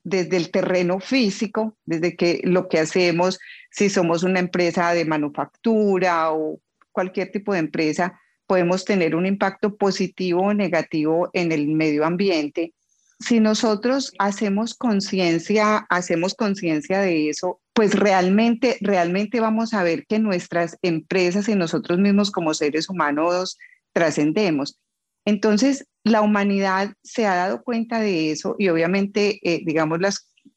desde 0.04 0.36
el 0.36 0.50
terreno 0.50 1.00
físico, 1.00 1.76
desde 1.84 2.16
que 2.16 2.40
lo 2.44 2.68
que 2.68 2.80
hacemos, 2.80 3.38
si 3.70 3.88
somos 3.88 4.22
una 4.22 4.40
empresa 4.40 4.92
de 4.92 5.04
manufactura 5.04 6.32
o 6.32 6.60
cualquier 6.90 7.30
tipo 7.30 7.52
de 7.52 7.60
empresa, 7.60 8.20
podemos 8.46 8.84
tener 8.84 9.14
un 9.14 9.26
impacto 9.26 9.76
positivo 9.76 10.42
o 10.42 10.54
negativo 10.54 11.30
en 11.32 11.52
el 11.52 11.68
medio 11.68 12.04
ambiente. 12.04 12.74
Si 13.22 13.38
nosotros 13.38 14.12
hacemos 14.18 14.74
conciencia, 14.74 15.86
hacemos 15.88 16.34
conciencia 16.34 17.00
de 17.00 17.28
eso, 17.28 17.60
pues 17.72 17.94
realmente, 17.94 18.78
realmente 18.80 19.38
vamos 19.38 19.74
a 19.74 19.84
ver 19.84 20.06
que 20.06 20.18
nuestras 20.18 20.76
empresas 20.82 21.48
y 21.48 21.54
nosotros 21.54 21.98
mismos 21.98 22.32
como 22.32 22.52
seres 22.52 22.88
humanos 22.88 23.58
trascendemos. 23.92 24.76
Entonces, 25.24 25.86
la 26.02 26.20
humanidad 26.20 26.94
se 27.04 27.26
ha 27.26 27.36
dado 27.36 27.62
cuenta 27.62 28.00
de 28.00 28.32
eso 28.32 28.56
y 28.58 28.68
obviamente, 28.68 29.38
eh, 29.42 29.62
digamos, 29.64 30.00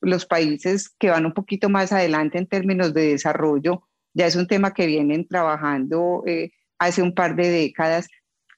los 0.02 0.26
países 0.26 0.90
que 0.98 1.12
van 1.12 1.28
un 1.28 1.34
poquito 1.34 1.70
más 1.70 1.92
adelante 1.92 2.40
en 2.40 2.48
términos 2.48 2.96
de 2.96 3.10
desarrollo, 3.10 3.84
ya 4.16 4.26
es 4.26 4.36
un 4.36 4.48
tema 4.48 4.74
que 4.74 4.88
vienen 4.88 5.28
trabajando 5.28 6.24
eh, 6.26 6.52
hace 6.80 7.04
un 7.04 7.14
par 7.14 7.36
de 7.36 7.50
décadas. 7.50 8.08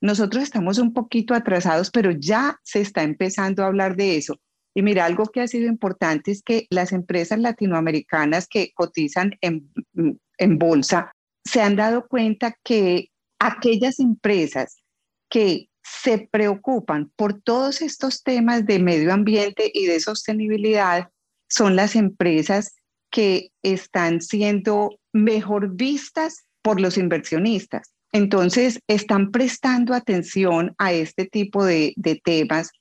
Nosotros 0.01 0.43
estamos 0.43 0.77
un 0.77 0.93
poquito 0.93 1.33
atrasados, 1.33 1.91
pero 1.91 2.11
ya 2.11 2.59
se 2.63 2.81
está 2.81 3.03
empezando 3.03 3.63
a 3.63 3.67
hablar 3.67 3.95
de 3.95 4.17
eso. 4.17 4.39
Y 4.77 4.83
mira, 4.83 5.05
algo 5.05 5.25
que 5.25 5.41
ha 5.41 5.47
sido 5.47 5.67
importante 5.67 6.29
es 6.29 6.43
que 6.43 6.67
las 6.69 6.91
empresas 6.91 7.39
latinoamericanas 7.39 8.47
que 8.47 8.73
cotizan 8.75 9.31
en, 9.41 9.71
bolsa 10.59 11.11
se 11.43 11.61
han 11.61 11.75
dado 11.75 12.07
cuenta 12.07 12.55
que 12.63 13.09
aquellas 13.39 13.99
empresas 13.99 14.83
que 15.29 15.69
se 15.81 16.27
preocupan 16.31 17.11
por 17.15 17.41
todos 17.41 17.81
estos 17.81 18.21
temas 18.21 18.67
de 18.67 18.77
medio 18.77 19.11
ambiente 19.13 19.71
y 19.73 19.87
de 19.87 19.99
sostenibilidad 19.99 21.09
son 21.49 21.75
las 21.75 21.95
empresas 21.95 22.75
que 23.09 23.49
están 23.63 24.21
siendo 24.21 24.99
mejor 25.11 25.75
vistas 25.75 26.45
por 26.61 26.79
los 26.79 26.99
inversionistas. 26.99 27.93
Entonces, 28.11 28.79
están 28.87 29.31
prestando 29.31 29.93
atención 29.93 30.73
a 30.77 30.93
este 30.93 31.25
tipo 31.25 31.65
de, 31.65 31.93
temas 32.23 32.71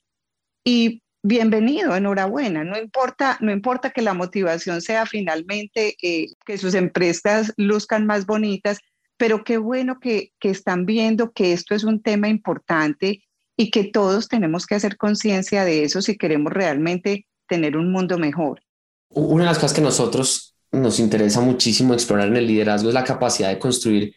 y 0.64 1.02
bienvenido, 1.22 1.96
enhorabuena. 1.96 2.64
No 2.64 2.78
importa, 2.78 3.36
no 3.40 3.52
importa 3.52 3.90
que 3.90 4.02
la 4.02 4.14
motivación 4.14 4.80
sea 4.80 5.06
finalmente 5.06 5.96
eh, 6.02 6.28
que 6.44 6.58
sus 6.58 6.74
empresas 6.74 7.52
luzcan 7.56 8.06
más 8.06 8.26
bonitas, 8.26 8.78
pero 9.16 9.44
qué 9.44 9.58
bueno 9.58 9.98
que, 10.00 10.32
que 10.38 10.50
están 10.50 10.86
viendo 10.86 11.32
que 11.32 11.52
esto 11.52 11.74
es 11.74 11.84
un 11.84 12.02
tema 12.02 12.28
importante 12.28 13.22
y 13.56 13.70
que 13.70 13.84
todos 13.84 14.28
tenemos 14.28 14.66
que 14.66 14.74
hacer 14.74 14.96
conciencia 14.96 15.64
de 15.64 15.82
eso 15.82 16.02
si 16.02 16.16
queremos 16.16 16.52
realmente 16.52 17.26
tener 17.48 17.76
un 17.76 17.90
mundo 17.90 18.18
mejor. 18.18 18.60
Una 19.08 19.44
de 19.44 19.50
las 19.50 19.58
cosas 19.58 19.74
que 19.74 19.80
nosotros 19.80 20.54
nos 20.72 21.00
interesa 21.00 21.40
muchísimo 21.40 21.94
explorar 21.94 22.28
en 22.28 22.36
el 22.36 22.46
liderazgo 22.46 22.88
es 22.88 22.94
la 22.94 23.04
capacidad 23.04 23.48
de 23.48 23.58
construir 23.58 24.14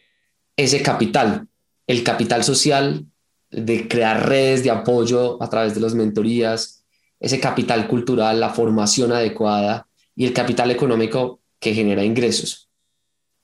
ese 0.56 0.82
capital, 0.82 1.48
el 1.86 2.04
capital 2.04 2.44
social, 2.44 3.06
de 3.50 3.88
crear 3.88 4.28
redes 4.28 4.62
de 4.62 4.70
apoyo 4.70 5.42
a 5.42 5.50
través 5.50 5.74
de 5.74 5.80
las 5.80 5.94
mentorías, 5.94 6.84
ese 7.18 7.40
capital 7.40 7.88
cultural, 7.88 8.40
la 8.40 8.50
formación 8.50 9.12
adecuada 9.12 9.86
y 10.14 10.26
el 10.26 10.32
capital 10.32 10.70
económico 10.70 11.40
que 11.58 11.74
genera 11.74 12.04
ingresos. 12.04 12.68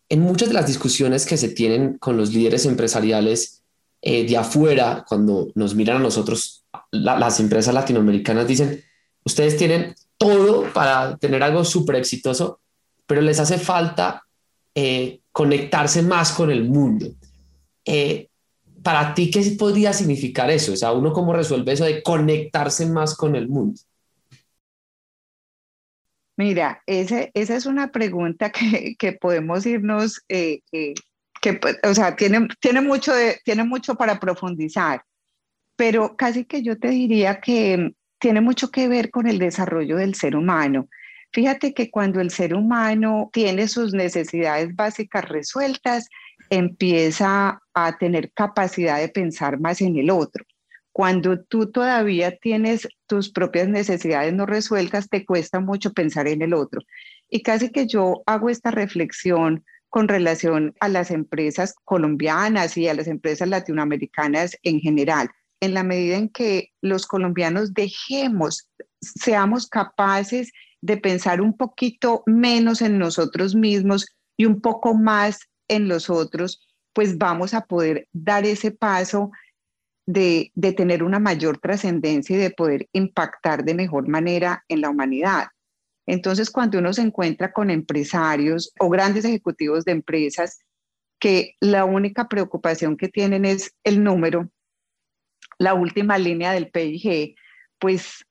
En 0.08 0.20
muchas 0.20 0.48
de 0.48 0.54
las 0.54 0.66
discusiones 0.66 1.26
que 1.26 1.36
se 1.36 1.48
tienen 1.48 1.98
con 1.98 2.16
los 2.16 2.32
líderes 2.32 2.64
empresariales 2.64 3.62
eh, 4.02 4.26
de 4.26 4.36
afuera, 4.36 5.04
cuando 5.08 5.50
nos 5.54 5.74
miran 5.74 5.96
a 5.96 6.00
nosotros, 6.00 6.64
las 6.92 7.40
empresas 7.40 7.74
latinoamericanas 7.74 8.46
dicen, 8.46 8.82
ustedes 9.24 9.56
tienen 9.56 9.94
todo 10.16 10.72
para 10.72 11.16
tener 11.16 11.42
algo 11.42 11.64
súper 11.64 11.96
exitoso, 11.96 12.60
pero 13.06 13.20
les 13.20 13.40
hace 13.40 13.58
falta 13.58 14.25
eh, 14.76 15.20
conectarse 15.32 16.02
más 16.02 16.32
con 16.32 16.50
el 16.50 16.64
mundo. 16.64 17.06
Eh, 17.84 18.28
para 18.82 19.14
ti, 19.14 19.30
¿qué 19.30 19.40
podría 19.58 19.92
significar 19.92 20.50
eso? 20.50 20.74
O 20.74 20.76
sea, 20.76 20.92
uno 20.92 21.12
cómo 21.12 21.32
resuelve 21.32 21.72
eso 21.72 21.84
de 21.84 22.02
conectarse 22.02 22.86
más 22.86 23.16
con 23.16 23.34
el 23.34 23.48
mundo. 23.48 23.80
Mira, 26.36 26.82
esa 26.86 27.30
es 27.32 27.64
una 27.64 27.90
pregunta 27.90 28.50
que, 28.52 28.96
que 28.98 29.12
podemos 29.12 29.64
irnos, 29.64 30.22
eh, 30.28 30.60
eh, 30.72 30.94
que, 31.40 31.58
o 31.82 31.94
sea, 31.94 32.14
tiene, 32.14 32.48
tiene, 32.60 32.82
mucho 32.82 33.14
de, 33.14 33.40
tiene 33.44 33.64
mucho 33.64 33.94
para 33.94 34.20
profundizar, 34.20 35.02
pero 35.74 36.16
casi 36.16 36.44
que 36.44 36.62
yo 36.62 36.78
te 36.78 36.88
diría 36.88 37.40
que 37.40 37.94
tiene 38.18 38.42
mucho 38.42 38.70
que 38.70 38.88
ver 38.88 39.10
con 39.10 39.26
el 39.26 39.38
desarrollo 39.38 39.96
del 39.96 40.14
ser 40.14 40.36
humano. 40.36 40.88
Fíjate 41.36 41.74
que 41.74 41.90
cuando 41.90 42.22
el 42.22 42.30
ser 42.30 42.54
humano 42.54 43.28
tiene 43.30 43.68
sus 43.68 43.92
necesidades 43.92 44.74
básicas 44.74 45.28
resueltas, 45.28 46.08
empieza 46.48 47.60
a 47.74 47.98
tener 47.98 48.32
capacidad 48.32 48.98
de 48.98 49.10
pensar 49.10 49.60
más 49.60 49.82
en 49.82 49.98
el 49.98 50.08
otro. 50.08 50.46
Cuando 50.92 51.38
tú 51.38 51.70
todavía 51.70 52.38
tienes 52.38 52.88
tus 53.06 53.30
propias 53.30 53.68
necesidades 53.68 54.32
no 54.32 54.46
resueltas, 54.46 55.10
te 55.10 55.26
cuesta 55.26 55.60
mucho 55.60 55.92
pensar 55.92 56.26
en 56.26 56.40
el 56.40 56.54
otro. 56.54 56.80
Y 57.28 57.42
casi 57.42 57.70
que 57.70 57.86
yo 57.86 58.22
hago 58.24 58.48
esta 58.48 58.70
reflexión 58.70 59.62
con 59.90 60.08
relación 60.08 60.74
a 60.80 60.88
las 60.88 61.10
empresas 61.10 61.74
colombianas 61.84 62.78
y 62.78 62.88
a 62.88 62.94
las 62.94 63.08
empresas 63.08 63.46
latinoamericanas 63.46 64.56
en 64.62 64.80
general. 64.80 65.28
En 65.60 65.74
la 65.74 65.82
medida 65.82 66.16
en 66.16 66.30
que 66.30 66.70
los 66.80 67.06
colombianos 67.06 67.74
dejemos, 67.74 68.70
seamos 69.02 69.66
capaces 69.66 70.50
de 70.86 70.96
pensar 70.96 71.40
un 71.40 71.56
poquito 71.56 72.22
menos 72.26 72.80
en 72.80 72.96
nosotros 72.96 73.56
mismos 73.56 74.06
y 74.36 74.46
un 74.46 74.60
poco 74.60 74.94
más 74.94 75.40
en 75.66 75.88
los 75.88 76.08
otros, 76.08 76.64
pues 76.92 77.18
vamos 77.18 77.54
a 77.54 77.62
poder 77.62 78.06
dar 78.12 78.46
ese 78.46 78.70
paso 78.70 79.32
de, 80.06 80.52
de 80.54 80.72
tener 80.72 81.02
una 81.02 81.18
mayor 81.18 81.58
trascendencia 81.58 82.36
y 82.36 82.38
de 82.38 82.50
poder 82.50 82.88
impactar 82.92 83.64
de 83.64 83.74
mejor 83.74 84.06
manera 84.06 84.64
en 84.68 84.80
la 84.80 84.90
humanidad. 84.90 85.48
Entonces, 86.06 86.50
cuando 86.50 86.78
uno 86.78 86.92
se 86.92 87.02
encuentra 87.02 87.52
con 87.52 87.68
empresarios 87.70 88.72
o 88.78 88.88
grandes 88.88 89.24
ejecutivos 89.24 89.84
de 89.84 89.90
empresas 89.90 90.60
que 91.18 91.56
la 91.58 91.84
única 91.84 92.28
preocupación 92.28 92.96
que 92.96 93.08
tienen 93.08 93.44
es 93.44 93.74
el 93.82 94.04
número, 94.04 94.48
la 95.58 95.74
última 95.74 96.16
línea 96.16 96.52
del 96.52 96.70
PIG, 96.70 97.34
pues 97.80 98.25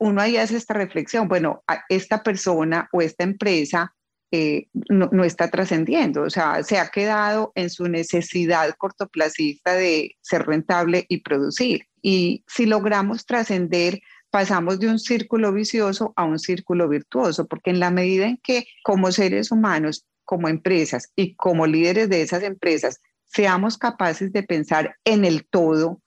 uno 0.00 0.22
ahí 0.22 0.38
hace 0.38 0.56
esta 0.56 0.74
reflexión, 0.74 1.28
bueno, 1.28 1.62
esta 1.88 2.22
persona 2.22 2.88
o 2.90 3.02
esta 3.02 3.22
empresa 3.22 3.94
eh, 4.32 4.68
no, 4.88 5.10
no, 5.12 5.24
está 5.24 5.50
trascendiendo, 5.50 6.22
o 6.22 6.30
sea, 6.30 6.62
se 6.62 6.78
ha 6.78 6.88
quedado 6.88 7.52
en 7.54 7.68
su 7.68 7.86
necesidad 7.88 8.74
cortoplacista 8.78 9.74
de 9.74 10.16
ser 10.20 10.46
rentable 10.46 11.04
y 11.08 11.18
producir. 11.18 11.86
Y 12.00 12.44
si 12.46 12.64
logramos 12.64 13.26
trascender, 13.26 14.00
pasamos 14.30 14.78
de 14.78 14.88
un 14.88 14.98
círculo 14.98 15.52
vicioso 15.52 16.12
a 16.16 16.24
un 16.24 16.38
círculo 16.38 16.88
virtuoso, 16.88 17.46
porque 17.46 17.70
en 17.70 17.80
la 17.80 17.90
medida 17.90 18.26
en 18.26 18.38
que 18.38 18.66
como 18.84 19.12
seres 19.12 19.50
humanos, 19.50 20.06
como 20.24 20.48
empresas 20.48 21.10
y 21.14 21.34
como 21.34 21.66
líderes 21.66 22.08
de 22.08 22.22
esas 22.22 22.42
empresas, 22.42 23.00
seamos 23.26 23.76
capaces 23.76 24.32
de 24.32 24.44
pensar 24.44 24.96
en 25.04 25.24
el 25.24 25.46
todo, 25.46 26.00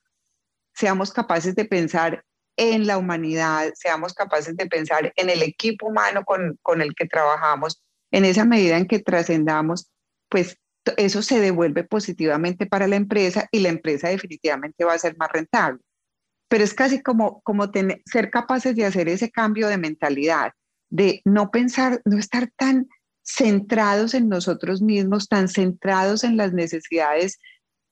seamos 0.74 1.12
capaces 1.12 1.54
de 1.54 1.66
pensar 1.66 2.24
en 2.56 2.86
la 2.86 2.98
humanidad, 2.98 3.72
seamos 3.74 4.14
capaces 4.14 4.56
de 4.56 4.66
pensar 4.66 5.12
en 5.16 5.30
el 5.30 5.42
equipo 5.42 5.88
humano 5.88 6.24
con, 6.24 6.58
con 6.62 6.80
el 6.82 6.94
que 6.94 7.06
trabajamos, 7.06 7.82
en 8.10 8.24
esa 8.24 8.44
medida 8.44 8.76
en 8.76 8.86
que 8.86 9.00
trascendamos, 9.00 9.90
pues 10.28 10.58
eso 10.96 11.22
se 11.22 11.40
devuelve 11.40 11.84
positivamente 11.84 12.66
para 12.66 12.86
la 12.86 12.96
empresa 12.96 13.48
y 13.50 13.60
la 13.60 13.70
empresa 13.70 14.08
definitivamente 14.08 14.84
va 14.84 14.94
a 14.94 14.98
ser 14.98 15.16
más 15.16 15.30
rentable. 15.32 15.80
Pero 16.48 16.62
es 16.62 16.74
casi 16.74 17.02
como, 17.02 17.40
como 17.42 17.70
tener, 17.70 18.02
ser 18.04 18.30
capaces 18.30 18.76
de 18.76 18.84
hacer 18.84 19.08
ese 19.08 19.30
cambio 19.30 19.68
de 19.68 19.78
mentalidad, 19.78 20.52
de 20.90 21.22
no 21.24 21.50
pensar, 21.50 22.02
no 22.04 22.18
estar 22.18 22.50
tan 22.56 22.88
centrados 23.24 24.14
en 24.14 24.28
nosotros 24.28 24.82
mismos, 24.82 25.28
tan 25.28 25.48
centrados 25.48 26.22
en 26.22 26.36
las 26.36 26.52
necesidades 26.52 27.38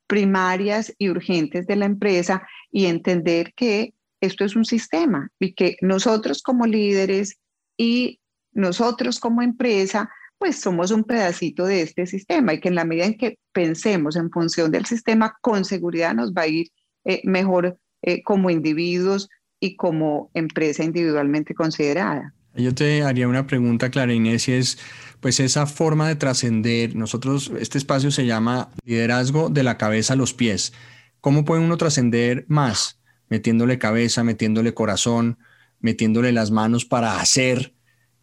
primarias 0.06 0.92
y 0.98 1.08
urgentes 1.08 1.66
de 1.66 1.76
la 1.76 1.86
empresa 1.86 2.46
y 2.70 2.86
entender 2.86 3.54
que 3.54 3.94
esto 4.22 4.44
es 4.44 4.56
un 4.56 4.64
sistema 4.64 5.28
y 5.38 5.52
que 5.52 5.76
nosotros 5.82 6.42
como 6.42 6.66
líderes 6.66 7.38
y 7.76 8.20
nosotros 8.52 9.18
como 9.18 9.42
empresa, 9.42 10.08
pues 10.38 10.60
somos 10.60 10.90
un 10.92 11.04
pedacito 11.04 11.66
de 11.66 11.82
este 11.82 12.06
sistema 12.06 12.54
y 12.54 12.60
que 12.60 12.68
en 12.68 12.76
la 12.76 12.84
medida 12.84 13.06
en 13.06 13.18
que 13.18 13.38
pensemos 13.52 14.16
en 14.16 14.30
función 14.30 14.70
del 14.70 14.86
sistema, 14.86 15.36
con 15.40 15.64
seguridad 15.64 16.14
nos 16.14 16.32
va 16.32 16.42
a 16.42 16.46
ir 16.46 16.68
eh, 17.04 17.20
mejor 17.24 17.78
eh, 18.02 18.22
como 18.22 18.48
individuos 18.48 19.28
y 19.60 19.76
como 19.76 20.30
empresa 20.34 20.84
individualmente 20.84 21.54
considerada. 21.54 22.32
Yo 22.54 22.74
te 22.74 23.02
haría 23.02 23.28
una 23.28 23.46
pregunta, 23.46 23.90
Clara 23.90 24.12
Inés, 24.12 24.46
y 24.48 24.52
es, 24.52 24.78
pues 25.20 25.40
esa 25.40 25.66
forma 25.66 26.08
de 26.08 26.16
trascender, 26.16 26.94
nosotros, 26.94 27.50
este 27.58 27.78
espacio 27.78 28.10
se 28.10 28.26
llama 28.26 28.70
liderazgo 28.84 29.48
de 29.48 29.62
la 29.62 29.78
cabeza 29.78 30.12
a 30.12 30.16
los 30.16 30.34
pies. 30.34 30.72
¿Cómo 31.20 31.44
puede 31.44 31.62
uno 31.62 31.76
trascender 31.76 32.44
más? 32.48 33.01
Metiéndole 33.32 33.78
cabeza, 33.78 34.24
metiéndole 34.24 34.74
corazón, 34.74 35.38
metiéndole 35.80 36.32
las 36.32 36.50
manos 36.50 36.84
para 36.84 37.18
hacer, 37.18 37.72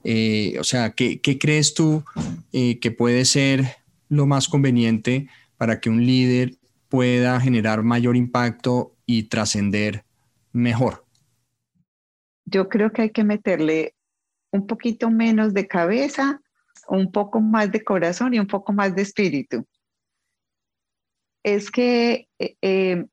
eh, 0.04 0.56
o 0.60 0.63
sea, 0.63 0.92
¿qué, 0.92 1.20
crees 1.39 1.74
tú 1.74 2.04
eh, 2.54 2.78
que 2.78 2.92
puede 2.92 3.25
ser 3.25 3.66
lo 4.08 4.28
más 4.28 4.48
conveniente 4.48 5.28
para 5.58 5.80
que 5.80 5.89
un 5.89 6.06
líder 6.06 6.60
pueda 6.89 7.42
generar 7.42 7.82
mayor 7.82 8.16
impacto 8.16 8.96
y 9.08 9.24
trascender 9.24 10.06
mejor? 10.51 11.08
Yo 12.46 12.70
creo 12.70 12.92
que 12.92 13.01
hay 13.01 13.10
que 13.10 13.24
meterle 13.24 13.96
un 14.51 14.68
poquito 14.68 15.10
menos 15.10 15.56
de 15.56 15.66
cabeza, 15.66 16.39
un 16.88 17.12
poco 17.12 17.42
más 17.42 17.72
de 17.72 17.84
corazón 17.84 18.36
y 18.36 18.39
un 18.39 18.46
poco 18.46 18.74
más 18.74 18.94
de 18.96 19.01
espíritu. 19.01 19.66
Es 21.44 21.72
que 21.72 22.28
eh, 22.38 23.08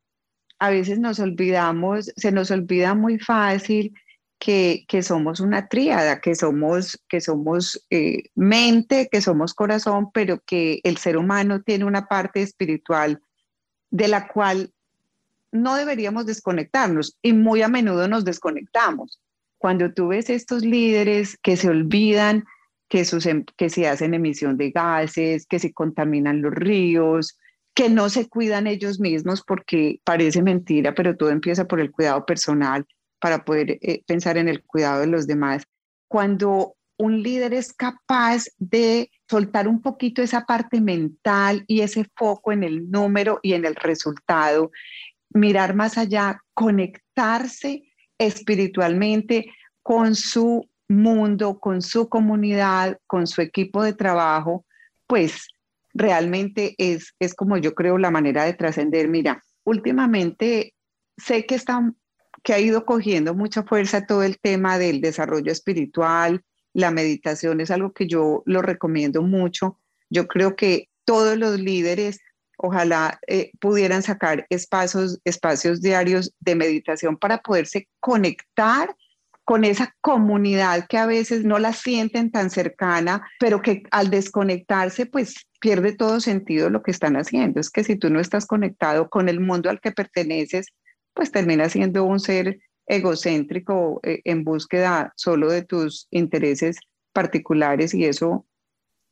a 0.59 0.71
veces 0.71 0.99
nos 0.99 1.19
olvidamos, 1.19 2.13
se 2.17 2.33
nos 2.33 2.51
olvida 2.51 2.95
muy 2.95 3.19
fácil 3.19 3.95
que, 4.39 4.87
somos 5.03 5.41
una 5.41 5.69
tríada, 5.69 6.21
que 6.21 6.35
somos, 6.35 7.03
que 7.09 7.21
somos 7.21 7.85
eh, 7.91 8.25
mente, 8.35 9.09
que 9.11 9.21
somos 9.21 9.55
corazón, 9.55 10.11
pero 10.13 10.41
que 10.45 10.81
el 10.85 10.99
ser 10.99 11.17
humano 11.17 11.63
tiene 11.63 11.85
una 11.85 12.07
parte 12.07 12.43
espiritual 12.43 13.21
de 13.91 14.09
la 14.09 14.29
cual 14.29 14.73
no 15.53 15.77
deberíamos 15.77 16.27
desconectarnos 16.27 17.17
y 17.23 17.33
muy 17.33 17.63
a 17.63 17.69
menudo 17.69 18.09
nos 18.09 18.25
desconectamos. 18.25 19.21
Cuando 19.59 19.93
tú 19.93 20.09
ves 20.09 20.29
estos 20.29 20.65
líderes 20.65 21.39
que 21.43 21.57
se 21.57 21.69
olvidan 21.69 22.45
que, 22.89 23.05
sus, 23.05 23.27
em, 23.27 23.45
que 23.57 23.71
se 23.71 23.89
hacen 23.89 24.15
emisión 24.15 24.57
de 24.57 24.71
gases, 24.71 25.47
que 25.47 25.59
se 25.59 25.73
contaminan 25.73 26.43
los 26.43 26.53
ríos, 26.53 27.39
que 27.77 27.91
no 27.91 28.09
se 28.09 28.27
cuidan 28.27 28.67
ellos 28.67 28.99
mismos 28.99 29.43
porque 29.47 30.01
parece 30.03 30.43
mentira, 30.43 30.95
pero 30.95 31.15
todo 31.15 31.29
empieza 31.29 31.67
por 31.67 31.79
el 31.79 31.93
cuidado 31.93 32.25
personal 32.25 32.87
para 33.21 33.45
poder 33.45 33.79
eh, 33.83 34.03
pensar 34.07 34.39
en 34.39 34.49
el 34.49 34.65
cuidado 34.65 35.03
de 35.03 35.09
los 35.09 35.27
demás. 35.27 35.63
Cuando 36.09 36.75
un 36.97 37.23
líder 37.23 37.53
es 37.53 37.75
capaz 37.75 38.45
de 38.57 39.11
soltar 39.29 39.69
un 39.69 39.83
poquito 39.83 40.23
esa 40.23 40.47
parte 40.47 40.81
mental 40.81 41.65
y 41.67 41.83
ese 41.83 42.07
foco 42.17 42.51
en 42.51 42.65
el 42.65 42.91
número 42.91 43.41
y 43.43 43.53
en 43.53 43.67
el 43.67 43.75
resultado, 43.75 44.71
mirar 45.29 45.75
más 45.75 45.99
allá, 45.99 46.41
conectarse 46.55 47.83
espiritualmente 48.17 49.53
con 49.83 50.15
su 50.15 50.67
mundo, 50.89 51.59
con 51.59 51.83
su 51.83 52.09
comunidad, 52.09 52.99
con 53.07 53.27
su 53.27 53.43
equipo 53.43 53.83
de 53.83 53.93
trabajo, 53.93 54.65
pues 55.07 55.49
realmente 55.97 56.75
es, 56.79 57.15
es 57.19 57.35
como 57.35 57.57
yo 57.57 57.75
creo 57.75 57.99
la 57.99 58.11
manera 58.11 58.45
de 58.45 58.55
trascender. 58.55 59.09
Mira, 59.09 59.43
últimamente 59.65 60.75
sé 61.17 61.47
que, 61.47 61.55
está, 61.55 61.93
que 62.43 62.53
ha 62.53 62.61
ido 62.61 62.85
cogiendo 62.85 63.35
mucha 63.35 63.63
fuerza 63.63 64.07
todo 64.07 64.23
el 64.23 64.39
tema 64.39 64.79
del 64.79 65.01
desarrollo 65.01 65.51
espiritual, 65.51 66.43
la 66.75 66.91
meditación 66.91 67.61
es 67.63 67.71
algo 67.71 67.93
que 67.93 68.07
yo 68.07 68.43
lo 68.45 68.61
recomiendo 68.61 69.23
mucho. 69.23 69.81
Yo 70.11 70.29
creo 70.29 70.57
que 70.57 70.91
todos 71.07 71.39
los 71.39 71.59
líderes 71.59 72.21
ojalá 72.59 73.19
eh, 73.27 73.51
pudieran 73.61 74.03
sacar 74.03 74.47
espacios, 74.51 75.19
espacios 75.25 75.81
diarios 75.81 76.35
de 76.41 76.55
meditación 76.55 77.17
para 77.17 77.39
poderse 77.39 77.89
conectar 78.01 78.95
con 79.47 79.63
esa 79.63 79.95
comunidad 80.01 80.89
que 80.89 80.99
a 80.99 81.07
veces 81.07 81.45
no 81.45 81.61
la 81.61 81.73
sienten 81.73 82.33
tan 82.33 82.51
cercana, 82.51 83.31
pero 83.39 83.63
que 83.63 83.85
al 83.93 84.11
desconectarse 84.11 85.07
pues 85.07 85.47
pierde 85.61 85.95
todo 85.95 86.19
sentido 86.19 86.69
lo 86.69 86.83
que 86.83 86.91
están 86.91 87.15
haciendo. 87.17 87.61
Es 87.61 87.71
que 87.71 87.85
si 87.85 87.95
tú 87.95 88.11
no 88.11 88.19
estás 88.19 88.45
conectado 88.45 89.09
con 89.09 89.29
el 89.29 89.39
mundo 89.39 89.71
al 89.71 89.81
que 89.81 89.93
perteneces, 89.93 90.67
pues 91.15 91.31
termina 91.31 91.69
siendo 91.69 92.03
un 92.03 92.19
ser 92.19 92.59
egocéntrico 92.89 94.01
eh, 94.03 94.21
en 94.25 94.43
búsqueda 94.43 95.13
solo 95.17 95.49
de 95.49 95.63
tus 95.63 96.09
intereses 96.11 96.79
particulares 97.13 97.95
y 97.95 98.05
eso, 98.05 98.47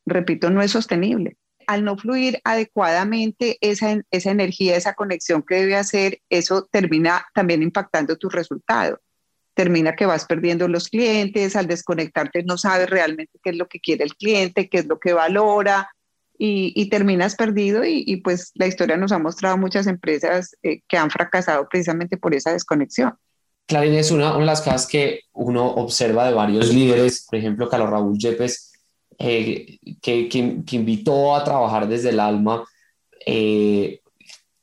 repito, 0.05 0.49
no 0.49 0.61
es 0.61 0.71
sostenible. 0.71 1.37
Al 1.65 1.85
no 1.85 1.97
fluir 1.97 2.41
adecuadamente 2.43 3.57
esa, 3.61 4.01
esa 4.11 4.31
energía, 4.31 4.75
esa 4.75 4.95
conexión 4.95 5.43
que 5.43 5.55
debe 5.55 5.77
hacer, 5.77 6.19
eso 6.29 6.67
termina 6.69 7.25
también 7.33 7.63
impactando 7.63 8.17
tu 8.17 8.27
resultado. 8.27 8.99
Termina 9.55 9.95
que 9.95 10.05
vas 10.05 10.25
perdiendo 10.25 10.67
los 10.67 10.89
clientes, 10.89 11.55
al 11.55 11.65
desconectarte 11.65 12.43
no 12.43 12.57
sabes 12.57 12.89
realmente 12.89 13.39
qué 13.43 13.49
es 13.49 13.55
lo 13.55 13.67
que 13.67 13.79
quiere 13.79 14.03
el 14.03 14.15
cliente, 14.15 14.69
qué 14.69 14.79
es 14.79 14.85
lo 14.85 14.99
que 14.99 15.13
valora, 15.13 15.89
y, 16.37 16.89
terminas 16.89 17.35
perdido 17.35 17.83
y, 17.85 18.17
pues 18.17 18.51
la 18.55 18.67
historia 18.67 18.97
nos 18.97 19.11
ha 19.11 19.19
mostrado 19.19 19.57
muchas 19.57 19.87
empresas 19.87 20.55
eh, 20.63 20.81
que 20.87 20.97
han 20.97 21.09
fracasado 21.09 21.67
precisamente 21.69 22.17
por 22.17 22.33
esa 22.33 22.51
desconexión. 22.51 23.13
Clarín 23.67 23.93
es 23.93 24.11
una, 24.11 24.37
de 24.37 24.45
las 24.45 24.61
cosas 24.61 24.85
que 24.85 25.21
uno 25.33 25.65
observa 25.65 26.27
de 26.27 26.33
varios 26.33 26.71
líderes, 26.71 27.25
por 27.29 27.39
ejemplo, 27.39 27.69
Carlos 27.69 27.89
Raúl 27.89 28.17
Yepes, 28.17 28.73
eh, 29.17 29.79
que, 30.01 30.29
que, 30.29 30.75
invitó 30.75 31.35
a 31.35 31.43
trabajar 31.43 31.87
desde 31.87 32.09
el 32.09 32.19
alma, 32.19 32.63
eh, 33.25 34.01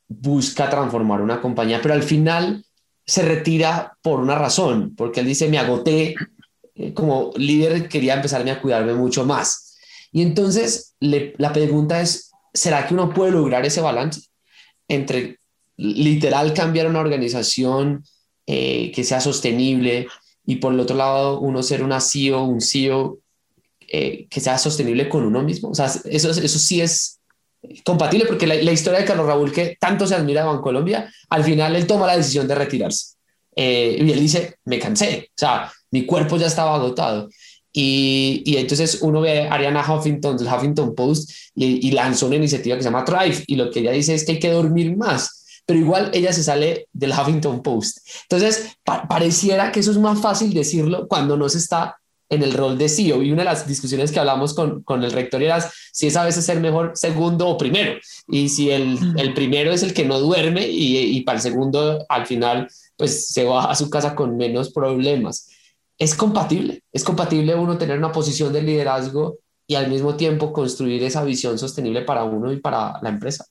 busca 0.07 0.69
transformar 0.69 1.21
una 1.21 1.41
compañía, 1.41 1.81
pero 1.83 1.95
al 1.95 2.03
final 2.03 2.65
se 3.07 3.23
retira 3.23 3.97
por 4.03 4.21
una 4.21 4.37
razón, 4.37 4.95
porque 4.97 5.21
él 5.21 5.27
dice, 5.27 5.49
me 5.49 5.59
agoté, 5.59 6.15
eh, 6.75 6.95
como 6.95 7.33
líder 7.37 7.89
quería 7.89 8.15
empezarme 8.15 8.51
a 8.51 8.61
cuidarme 8.61 8.95
mucho 8.95 9.25
más. 9.25 9.79
Y 10.13 10.23
entonces 10.23 10.95
la 11.01 11.53
pregunta 11.53 12.01
es, 12.01 12.31
¿será 12.53 12.87
que 12.87 12.95
uno 12.95 13.13
puede 13.13 13.33
lograr 13.33 13.65
ese 13.65 13.81
balance 13.81 14.21
entre 14.89 15.39
literal 15.77 16.53
cambiar 16.53 16.87
una 16.87 17.01
organización? 17.01 18.05
Eh, 18.45 18.91
que 18.93 19.05
sea 19.05 19.21
sostenible 19.21 20.09
y 20.45 20.57
por 20.57 20.75
el 20.75 20.81
otro 20.81 20.97
lado 20.97 21.39
uno 21.39 21.63
ser 21.63 21.85
una 21.85 22.01
CEO, 22.01 22.43
un 22.43 22.61
CEO 22.61 23.21
eh, 23.87 24.27
que 24.29 24.41
sea 24.41 24.59
sostenible 24.59 25.09
con 25.09 25.25
uno 25.25 25.43
mismo. 25.43 25.71
O 25.71 25.75
sea, 25.77 25.87
eso, 25.87 26.31
eso 26.31 26.59
sí 26.59 26.81
es 26.81 27.21
compatible 27.85 28.27
porque 28.27 28.47
la, 28.47 28.73
historia 28.73 29.01
de 29.01 29.05
Carlos 29.05 29.27
Raúl 29.27 29.53
que 29.53 29.77
tanto 29.79 30.07
se 30.07 30.15
admira 30.15 30.49
en 30.51 30.61
Colombia, 30.61 31.13
al 31.29 31.45
final 31.45 31.77
él 31.77 31.87
toma 31.87 32.07
la 32.07 32.17
decisión 32.17 32.49
de 32.49 32.55
retirarse. 32.55 33.15
Eh, 33.55 33.99
y 34.01 34.11
él 34.11 34.21
dice, 34.21 34.57
me 34.65 34.79
cansé, 34.79 35.29
o 35.31 35.39
sea, 35.39 35.73
mi 35.91 36.07
cuerpo 36.07 36.37
ya 36.37 36.47
estaba 36.47 36.75
agotado. 36.75 37.29
Y, 37.73 38.43
y, 38.45 38.57
entonces 38.59 38.99
uno 39.01 39.23
ve 39.23 39.49
a 39.49 39.55
Ariana 39.55 39.81
Huffington 39.81 40.37
del 40.37 40.47
Huffington 40.47 40.95
Post 40.95 41.31
y, 41.55 41.89
y, 41.89 41.93
lanzó 41.93 42.27
una 42.27 42.37
iniciativa 42.37 42.77
que 42.77 42.83
se 42.83 42.89
llama 42.89 43.05
Thrive 43.05 43.45
y 43.47 43.57
lo 43.57 43.71
que 43.71 43.81
ella 43.81 43.93
dice 43.93 44.15
es 44.15 44.27
que 44.27 44.33
hay 44.33 44.39
que 44.39 44.51
dormir 44.51 44.95
más 44.95 45.43
pero 45.67 45.79
igual 45.79 46.11
ella 46.13 46.33
se 46.33 46.43
sale 46.43 46.89
del 46.93 47.13
Huffington 47.13 47.63
Post. 47.63 47.99
Entonces, 48.29 48.77
pareciera 48.85 49.71
que 49.71 49.81
eso 49.81 49.91
es 49.91 49.99
más 49.99 50.21
fácil 50.21 50.53
decirlo 50.53 51.07
cuando 51.09 51.37
no 51.37 51.49
se 51.49 51.59
está 51.59 51.99
en 52.33 52.43
el 52.43 52.55
rol 52.55 52.79
de 52.79 52.89
CEO. 52.89 53.23
Y 53.23 53.31
una 53.31 53.43
de 53.43 53.51
las 53.51 53.69
discusiones 53.69 54.11
que 54.11 54.19
hablamos 54.19 54.55
con, 54.55 54.83
con 54.83 55.05
el 55.05 55.13
rector 55.13 55.43
era 55.43 55.61
si 55.93 56.07
es 56.07 56.17
a 56.17 56.25
veces 56.25 56.45
ser 56.45 56.61
mejor 56.61 56.93
segundo 56.95 57.47
o 57.47 57.59
primero. 57.59 58.01
Y 58.27 58.49
si 58.49 58.71
el, 58.71 58.99
el 59.19 59.35
primero 59.35 59.71
es 59.71 59.83
el 59.83 59.93
que 59.93 60.07
no 60.07 60.19
duerme 60.19 60.67
y, 60.67 60.97
y, 60.97 61.21
para 61.21 61.37
el 61.37 61.43
segundo 61.43 62.05
al 62.09 62.27
final 62.27 62.69
pues 62.97 63.29
se 63.29 63.45
va 63.45 63.71
a 63.71 63.75
su 63.75 63.91
casa 63.91 64.15
con 64.15 64.37
menos 64.37 64.73
problemas. 64.73 65.51
Es 65.99 66.15
compatible, 66.15 66.83
es 66.91 67.05
compatible 67.05 67.55
uno 67.55 67.77
tener 67.77 67.99
una 67.99 68.13
posición 68.13 68.53
de 68.53 68.63
liderazgo 68.63 69.39
y 69.67 69.75
al 69.75 69.89
mismo 69.89 70.17
tiempo 70.17 70.53
construir 70.53 71.03
esa 71.03 71.23
visión 71.25 71.59
sostenible 71.59 72.03
para 72.03 72.25
uno 72.25 72.51
y 72.51 72.61
para 72.61 72.99
la 73.03 73.11
empresa. 73.11 73.45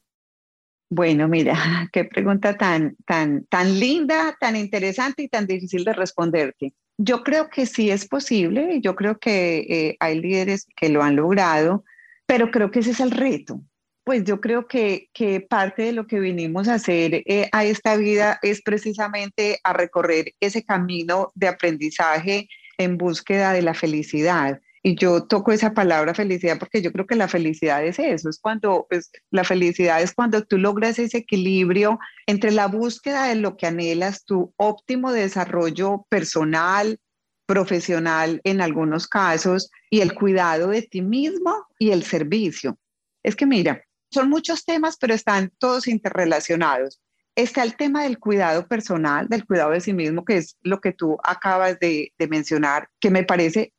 Bueno, 0.89 1.27
mira, 1.27 1.55
qué 1.93 2.05
pregunta 2.05 2.57
tan, 2.57 2.95
tan, 3.05 3.45
tan 3.45 3.79
linda, 3.79 4.35
tan 4.39 4.55
interesante 4.55 5.23
y 5.23 5.27
tan 5.27 5.45
difícil 5.45 5.83
de 5.83 5.93
responderte. 5.93 6.73
Yo 6.97 7.23
creo 7.23 7.49
que 7.49 7.65
sí 7.65 7.89
es 7.89 8.07
posible, 8.07 8.79
yo 8.81 8.95
creo 8.95 9.17
que 9.17 9.65
eh, 9.69 9.97
hay 9.99 10.19
líderes 10.19 10.67
que 10.75 10.89
lo 10.89 11.01
han 11.03 11.15
logrado, 11.15 11.83
pero 12.25 12.51
creo 12.51 12.71
que 12.71 12.79
ese 12.79 12.91
es 12.91 12.99
el 12.99 13.11
reto. 13.11 13.61
Pues 14.03 14.23
yo 14.23 14.41
creo 14.41 14.67
que, 14.67 15.09
que 15.13 15.41
parte 15.41 15.83
de 15.83 15.91
lo 15.91 16.07
que 16.07 16.19
vinimos 16.19 16.67
a 16.67 16.75
hacer 16.75 17.23
eh, 17.25 17.49
a 17.51 17.65
esta 17.65 17.95
vida 17.97 18.39
es 18.41 18.61
precisamente 18.61 19.59
a 19.63 19.73
recorrer 19.73 20.33
ese 20.39 20.63
camino 20.63 21.31
de 21.35 21.47
aprendizaje 21.47 22.47
en 22.77 22.97
búsqueda 22.97 23.53
de 23.53 23.61
la 23.61 23.73
felicidad. 23.73 24.59
Y 24.83 24.95
yo 24.95 25.25
toco 25.27 25.51
esa 25.51 25.73
palabra 25.73 26.15
felicidad 26.15 26.57
porque 26.57 26.81
yo 26.81 26.91
creo 26.91 27.05
que 27.05 27.15
la 27.15 27.27
felicidad 27.27 27.85
es 27.85 27.99
eso, 27.99 28.29
es 28.29 28.39
cuando, 28.39 28.87
pues, 28.89 29.11
la 29.29 29.43
felicidad 29.43 30.01
es 30.01 30.13
cuando 30.13 30.43
tú 30.43 30.57
logras 30.57 30.97
ese 30.97 31.19
equilibrio 31.19 31.99
entre 32.25 32.51
la 32.51 32.67
búsqueda 32.67 33.25
de 33.27 33.35
lo 33.35 33.57
que 33.57 33.67
anhelas, 33.67 34.25
tu 34.25 34.53
óptimo 34.57 35.11
desarrollo 35.11 36.07
personal, 36.09 36.99
profesional 37.45 38.41
en 38.43 38.59
algunos 38.61 39.07
casos, 39.07 39.69
y 39.89 40.01
el 40.01 40.15
cuidado 40.15 40.69
de 40.69 40.81
ti 40.81 41.01
mismo 41.01 41.67
y 41.77 41.91
el 41.91 42.03
servicio. 42.03 42.79
Es 43.23 43.35
que 43.35 43.45
mira, 43.45 43.83
son 44.09 44.29
muchos 44.29 44.65
temas, 44.65 44.97
pero 44.97 45.13
están 45.13 45.51
todos 45.59 45.87
interrelacionados. 45.87 47.01
Está 47.35 47.63
el 47.63 47.75
tema 47.75 48.03
del 48.03 48.19
cuidado 48.19 48.67
personal, 48.67 49.27
del 49.29 49.45
cuidado 49.45 49.71
de 49.71 49.81
sí 49.81 49.93
mismo, 49.93 50.25
que 50.25 50.37
es 50.37 50.57
lo 50.61 50.81
que 50.81 50.91
tú 50.91 51.17
acabas 51.23 51.79
de, 51.79 52.13
de 52.17 52.27
mencionar, 52.27 52.89
que 52.99 53.11
me 53.11 53.23
parece 53.23 53.73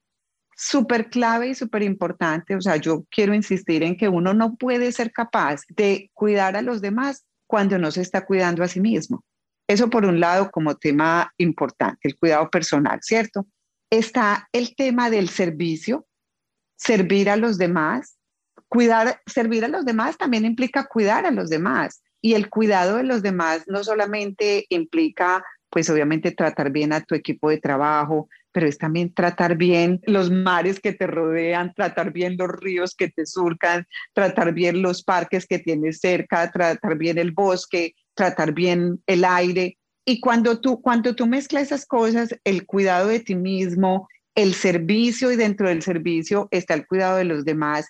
súper 0.63 1.11
clave 1.11 1.49
y 1.49 1.55
súper 1.57 1.83
importante. 1.83 2.55
O 2.55 2.61
sea, 2.61 2.77
yo 2.77 3.05
quiero 3.11 3.35
insistir 3.35 3.83
en 3.83 3.97
que 3.97 4.09
uno 4.09 4.33
no 4.33 4.55
puede 4.55 4.93
ser 4.93 5.11
capaz 5.11 5.63
de 5.69 6.11
cuidar 6.15 6.57
a 6.57 6.63
los 6.63 6.81
demás 6.81 7.25
cuando 7.49 7.79
no 7.79 7.91
se 7.91 8.01
está 8.01 8.25
cuidando 8.25 8.63
a 8.63 8.69
sí 8.69 8.81
mismo. 8.81 9.25
Eso 9.67 9.91
por 9.91 10.05
un 10.05 10.21
lado 10.21 10.51
como 10.51 10.77
tema 10.77 11.33
importante, 11.37 12.09
el 12.09 12.17
cuidado 12.17 12.49
personal, 12.49 13.01
¿cierto? 13.03 13.47
Está 13.91 14.49
el 14.53 14.77
tema 14.77 15.11
del 15.11 15.29
servicio, 15.29 16.07
servir 16.77 17.29
a 17.29 17.37
los 17.37 17.59
demás. 17.59 18.17
Cuidar, 18.69 19.21
servir 19.27 19.65
a 19.65 19.69
los 19.69 19.85
demás 19.85 20.17
también 20.17 20.45
implica 20.45 20.87
cuidar 20.87 21.27
a 21.27 21.33
los 21.33 21.51
demás. 21.51 22.03
Y 22.21 22.35
el 22.35 22.49
cuidado 22.49 22.99
de 22.99 23.05
los 23.05 23.23
demás 23.23 23.65
no 23.67 23.83
solamente 23.83 24.65
implica, 24.69 25.45
pues 25.71 25.91
obviamente 25.91 26.31
tratar 26.31 26.71
bien 26.71 26.93
a 26.93 27.01
tu 27.01 27.17
equipo 27.17 27.51
de 27.51 27.59
trabajo, 27.59 28.29
pero 28.53 28.69
es 28.69 28.79
también 28.79 29.13
tratar 29.13 29.57
bien 29.57 30.01
los 30.05 30.31
mares 30.31 30.79
que 30.79 30.93
te 30.93 31.07
rodean, 31.07 31.73
tratar 31.75 32.13
bien 32.13 32.37
los 32.39 32.51
ríos 32.51 32.95
que 32.95 33.09
te 33.09 33.27
surcan, 33.27 33.87
tratar 34.13 34.53
bien 34.53 34.83
los 34.83 35.03
parques 35.03 35.47
que 35.47 35.59
tienes 35.59 36.01
cerca, 36.01 36.51
tratar 36.51 36.97
bien 36.97 37.19
el 37.19 37.33
bosque, 37.33 37.95
tratar 38.15 38.53
bien 38.53 39.03
el 39.07 39.25
aire. 39.25 39.79
Y 40.05 40.21
cuando 40.21 40.61
tú, 40.61 40.81
cuando 40.81 41.15
tú 41.15 41.27
mezclas 41.27 41.65
esas 41.65 41.87
cosas, 41.87 42.35
el 42.45 42.67
cuidado 42.67 43.09
de 43.09 43.21
ti 43.21 43.35
mismo, 43.35 44.09
el 44.35 44.55
servicio 44.55 45.33
y 45.33 45.37
dentro 45.37 45.69
del 45.69 45.83
servicio 45.83 46.49
está 46.51 46.75
el 46.75 46.87
cuidado 46.87 47.17
de 47.17 47.25
los 47.25 47.45
demás 47.45 47.87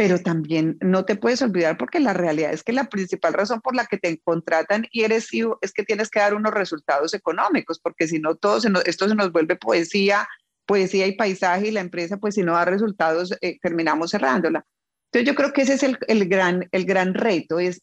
pero 0.00 0.18
también 0.18 0.78
no 0.80 1.04
te 1.04 1.14
puedes 1.14 1.42
olvidar 1.42 1.76
porque 1.76 2.00
la 2.00 2.14
realidad 2.14 2.54
es 2.54 2.62
que 2.62 2.72
la 2.72 2.88
principal 2.88 3.34
razón 3.34 3.60
por 3.60 3.76
la 3.76 3.84
que 3.84 3.98
te 3.98 4.18
contratan 4.20 4.86
y 4.92 5.02
eres 5.02 5.28
es 5.60 5.72
que 5.74 5.84
tienes 5.84 6.08
que 6.08 6.20
dar 6.20 6.32
unos 6.32 6.54
resultados 6.54 7.12
económicos, 7.12 7.78
porque 7.78 8.08
si 8.08 8.18
no, 8.18 8.34
todo 8.34 8.62
esto 8.86 9.08
se 9.10 9.14
nos 9.14 9.30
vuelve 9.30 9.56
poesía, 9.56 10.26
poesía 10.64 11.06
y 11.06 11.16
paisaje 11.16 11.68
y 11.68 11.70
la 11.70 11.82
empresa, 11.82 12.16
pues 12.16 12.36
si 12.36 12.42
no 12.42 12.54
da 12.54 12.64
resultados, 12.64 13.36
eh, 13.42 13.58
terminamos 13.60 14.12
cerrándola. 14.12 14.64
Entonces 15.12 15.26
yo 15.26 15.34
creo 15.34 15.52
que 15.52 15.60
ese 15.60 15.74
es 15.74 15.82
el, 15.82 15.98
el, 16.08 16.26
gran, 16.30 16.66
el 16.72 16.86
gran 16.86 17.12
reto, 17.12 17.58
es 17.58 17.82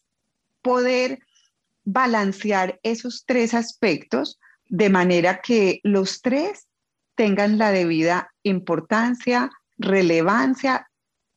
poder 0.60 1.20
balancear 1.84 2.80
esos 2.82 3.26
tres 3.26 3.54
aspectos 3.54 4.40
de 4.68 4.90
manera 4.90 5.40
que 5.40 5.78
los 5.84 6.20
tres 6.20 6.66
tengan 7.14 7.58
la 7.58 7.70
debida 7.70 8.34
importancia, 8.42 9.50
relevancia, 9.76 10.87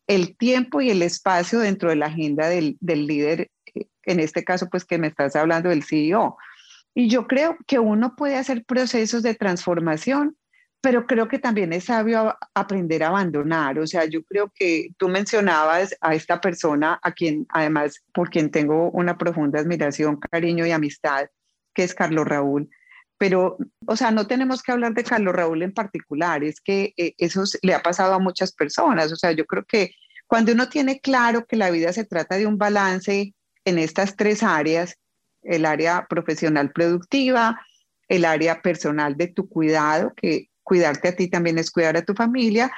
el 0.08 0.36
tiempo 0.38 0.82
y 0.82 0.90
el 0.90 1.02
espacio 1.02 1.60
dentro 1.60 1.90
de 1.90 1.96
la 1.96 2.08
agenda 2.08 2.50
del, 2.50 2.78
del 2.80 3.08
líder, 3.08 3.50
en 4.04 4.20
este 4.20 4.44
caso 4.44 4.70
pues 4.70 4.86
que 4.86 4.98
me 4.98 5.08
estás 5.08 5.36
hablando 5.36 5.70
del 5.70 5.84
CEO. 5.84 6.38
Y 6.94 7.08
yo 7.08 7.28
creo 7.28 7.58
que 7.68 7.80
uno 7.80 8.16
puede 8.16 8.36
hacer 8.36 8.66
procesos 8.66 9.24
de 9.24 9.36
transformación 9.36 10.36
pero 10.82 11.06
creo 11.06 11.28
que 11.28 11.38
también 11.38 11.72
es 11.74 11.86
sabio 11.86 12.36
aprender 12.56 13.04
a 13.04 13.10
abandonar. 13.10 13.78
O 13.78 13.86
sea, 13.86 14.06
yo 14.06 14.24
creo 14.24 14.52
que 14.54 14.90
tú 14.98 15.08
mencionabas 15.08 15.96
a 16.02 16.16
esta 16.16 16.42
persona, 16.42 17.00
a 17.04 17.12
quien 17.12 17.46
además, 17.50 18.04
por 18.12 18.32
quien 18.32 18.50
tengo 18.50 18.90
una 18.90 19.18
profunda 19.18 19.60
admiración, 19.60 20.18
cariño 20.18 20.66
y 20.66 20.72
amistad, 20.72 21.28
que 21.76 21.84
es 21.84 21.94
Carlos 21.94 22.28
Raúl. 22.28 22.68
Pero, 23.22 23.56
o 23.86 23.96
sea, 23.96 24.10
no 24.10 24.26
tenemos 24.26 24.64
que 24.64 24.72
hablar 24.72 24.96
de 24.96 25.04
Carlos 25.04 25.36
Raúl 25.36 25.62
en 25.62 25.74
particular, 25.76 26.44
es 26.44 26.60
que 26.60 26.96
eh, 26.98 27.14
eso 27.20 27.44
le 27.62 27.76
ha 27.76 27.84
pasado 27.84 28.16
a 28.16 28.20
muchas 28.20 28.52
personas. 28.52 29.12
O 29.12 29.16
sea, 29.16 29.32
yo 29.32 29.46
creo 29.46 29.64
que 29.64 29.92
cuando 30.26 30.54
uno 30.54 30.70
tiene 30.70 31.00
claro 31.00 31.46
que 31.46 31.56
la 31.56 31.70
vida 31.70 31.94
se 31.94 32.04
trata 32.04 32.38
de 32.38 32.48
un 32.48 32.58
balance 32.58 33.36
en 33.64 33.78
estas 33.78 34.16
tres 34.16 34.42
áreas, 34.42 34.96
el 35.44 35.68
área 35.68 36.08
profesional 36.10 36.72
productiva, 36.72 37.62
el 38.08 38.26
área 38.26 38.64
personal 38.64 39.16
de 39.16 39.28
tu 39.28 39.48
cuidado, 39.48 40.14
que 40.16 40.48
cuidarte 40.64 41.10
a 41.10 41.16
ti 41.16 41.30
también 41.30 41.60
es 41.60 41.70
cuidar 41.70 41.98
a 41.98 42.04
tu 42.04 42.16
familia 42.16 42.72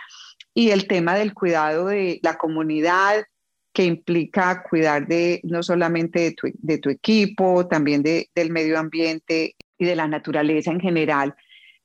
y 0.53 0.71
el 0.71 0.89
tema 0.89 1.15
del 1.15 1.33
cuidado 1.33 1.85
de 1.85 2.19
la 2.21 2.37
comunidad 2.37 3.23
que 3.71 3.85
implica 3.85 4.61
cuidar 4.61 5.07
de 5.07 5.39
no 5.45 5.63
solamente 5.63 6.19
de 6.19 6.31
tu, 6.33 6.47
de 6.53 6.79
tu 6.79 6.89
equipo, 6.89 7.65
también 7.65 8.03
de, 8.03 8.29
del 8.35 8.51
medio 8.51 8.77
ambiente 8.77 9.55
de 9.85 9.95
la 9.95 10.07
naturaleza 10.07 10.71
en 10.71 10.79
general. 10.79 11.35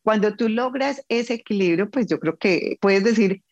Cuando 0.02 0.34
tú 0.36 0.48
logras 0.48 1.04
ese 1.08 1.34
equilibrio, 1.34 1.90
pues 1.90 2.06
yo 2.06 2.18
creo 2.18 2.38
que 2.38 2.78
puedes 2.80 3.04
decir, 3.04 3.42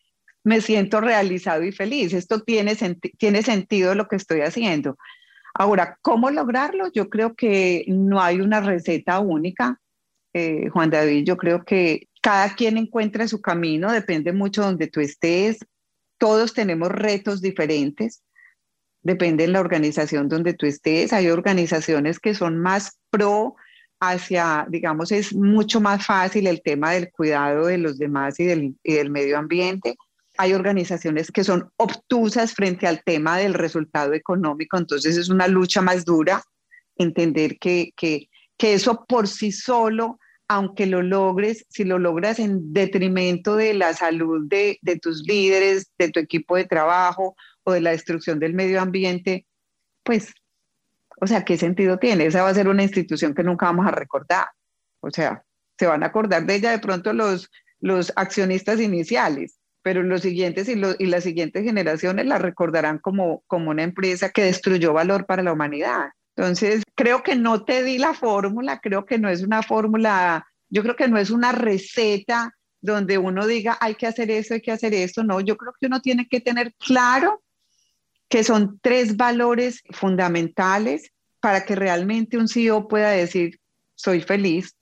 me 0.43 0.61
siento 0.61 1.01
realizado 1.01 1.63
y 1.63 1.71
feliz, 1.71 2.13
esto 2.13 2.41
tiene, 2.41 2.75
tiene 3.17 3.43
sentido 3.43 3.95
lo 3.95 4.07
que 4.07 4.15
estoy 4.15 4.41
haciendo. 4.41 4.97
Ahora, 5.53 5.97
¿cómo 6.01 6.29
lograrlo? 6.29 6.91
Yo 6.93 7.09
creo 7.09 7.35
que 7.35 7.83
no 7.87 8.21
hay 8.21 8.39
una 8.41 8.61
receta 8.61 9.19
única. 9.19 9.79
Eh, 10.33 10.69
Juan 10.69 10.89
David, 10.89 11.25
yo 11.25 11.35
creo 11.35 11.65
que 11.65 12.07
cada 12.21 12.55
quien 12.55 12.77
encuentra 12.77 13.27
su 13.27 13.41
camino, 13.41 13.91
depende 13.91 14.33
mucho 14.33 14.61
de 14.61 14.67
donde 14.67 14.87
tú 14.87 14.99
estés. 14.99 15.59
Todos 16.17 16.53
tenemos 16.53 16.89
retos 16.89 17.41
diferentes, 17.41 18.23
depende 19.01 19.45
de 19.45 19.51
la 19.51 19.59
organización 19.59 20.29
donde 20.29 20.53
tú 20.53 20.65
estés. 20.65 21.11
Hay 21.11 21.27
organizaciones 21.29 22.19
que 22.19 22.35
son 22.35 22.57
más 22.59 22.99
pro 23.09 23.55
hacia, 23.99 24.65
digamos, 24.69 25.11
es 25.11 25.33
mucho 25.33 25.81
más 25.81 26.05
fácil 26.05 26.47
el 26.47 26.61
tema 26.61 26.91
del 26.91 27.11
cuidado 27.11 27.67
de 27.67 27.77
los 27.77 27.97
demás 27.97 28.39
y 28.39 28.45
del, 28.45 29.09
medio 29.09 29.37
ambiente. 29.37 29.95
Hay 30.37 30.53
organizaciones 30.53 31.31
que 31.31 31.43
son 31.43 31.69
obtusas 31.77 32.53
frente 32.53 32.85
al 32.85 33.03
tema 33.03 33.37
del 33.37 33.53
resultado 33.53 34.13
económico, 34.13 34.77
entonces 34.77 35.17
es 35.17 35.29
una 35.29 35.47
lucha 35.47 35.81
más 35.81 36.05
dura 36.05 36.43
entender 36.95 37.57
que, 37.59 37.91
que, 37.95 38.29
que 38.57 38.73
eso 38.73 39.05
por 39.07 39.27
sí 39.27 39.51
solo 39.51 40.19
aunque 40.47 40.85
lo 40.85 41.01
logres, 41.01 41.65
si 41.69 41.83
lo 41.83 41.99
logras 41.99 42.39
en 42.39 42.73
detrimento 42.73 43.55
de 43.55 43.73
la 43.73 43.93
salud 43.93 44.47
de, 44.47 44.79
tus 45.01 45.23
líderes, 45.27 45.91
de 45.97 46.09
tu 46.09 46.19
equipo 46.19 46.55
de 46.55 46.65
trabajo 46.65 47.35
o 47.63 47.73
de 47.73 47.81
la 47.81 47.91
destrucción 47.91 48.39
del 48.39 48.53
medio 48.53 48.81
ambiente, 48.81 49.45
pues, 50.03 50.33
o 51.19 51.27
sea, 51.27 51.43
¿qué 51.43 51.57
sentido 51.57 51.97
tiene? 51.97 52.25
Esa 52.25 52.43
va 52.43 52.49
a 52.49 52.53
ser 52.53 52.67
una 52.67 52.83
institución 52.83 53.33
que 53.33 53.43
nunca 53.43 53.65
vamos 53.65 53.87
a 53.87 53.91
recordar. 53.91 54.47
O 54.99 55.09
sea, 55.09 55.43
se 55.77 55.87
van 55.87 56.03
a 56.03 56.07
acordar 56.07 56.45
de 56.45 56.55
ella 56.55 56.71
de 56.71 56.79
pronto 56.79 57.13
los, 57.13 57.49
los 57.79 58.13
accionistas 58.15 58.79
iniciales, 58.79 59.59
pero 59.81 60.03
los 60.03 60.21
siguientes 60.21 60.69
y, 60.69 60.79
y 60.99 61.05
las 61.07 61.23
siguientes 61.23 61.63
generaciones 61.63 62.25
la 62.25 62.37
recordarán 62.37 62.99
como, 62.99 63.43
como 63.47 63.71
una 63.71 63.83
empresa 63.83 64.29
que 64.29 64.43
destruyó 64.43 64.93
valor 64.93 65.25
para 65.25 65.43
la 65.43 65.53
humanidad. 65.53 66.09
Entonces, 66.35 66.83
creo 66.93 67.23
que 67.23 67.35
no 67.35 67.63
te 67.63 67.83
di 67.83 67.97
la 67.97 68.13
fórmula, 68.13 68.79
creo 68.79 69.05
que 69.05 69.17
no 69.17 69.27
es 69.27 69.41
una 69.41 69.63
fórmula, 69.63 70.45
yo 70.69 70.83
creo 70.83 70.95
que 70.95 71.07
no 71.07 71.17
es 71.17 71.31
una 71.31 71.51
receta 71.51 72.53
donde 72.79 73.17
uno 73.17 73.47
diga 73.47 73.75
hay 73.81 73.95
que 73.95 74.05
hacer 74.05 74.29
esto, 74.29 74.53
hay 74.53 74.61
que 74.61 74.71
hacer 74.71 74.93
esto, 74.93 75.23
no, 75.23 75.41
yo 75.41 75.57
creo 75.57 75.73
que 75.79 75.87
uno 75.87 75.99
tiene 75.99 76.27
que 76.27 76.39
tener 76.41 76.75
claro 76.75 77.41
que 78.29 78.43
son 78.43 78.79
tres 78.81 79.15
valores 79.15 79.83
fundamentales 79.91 81.11
para 81.39 81.65
que 81.65 81.75
realmente 81.75 82.37
un 82.37 82.47
CEO 82.47 82.87
pueda 82.87 83.11
decir, 83.11 83.59
soy 83.95 84.21
feliz, 84.21 84.75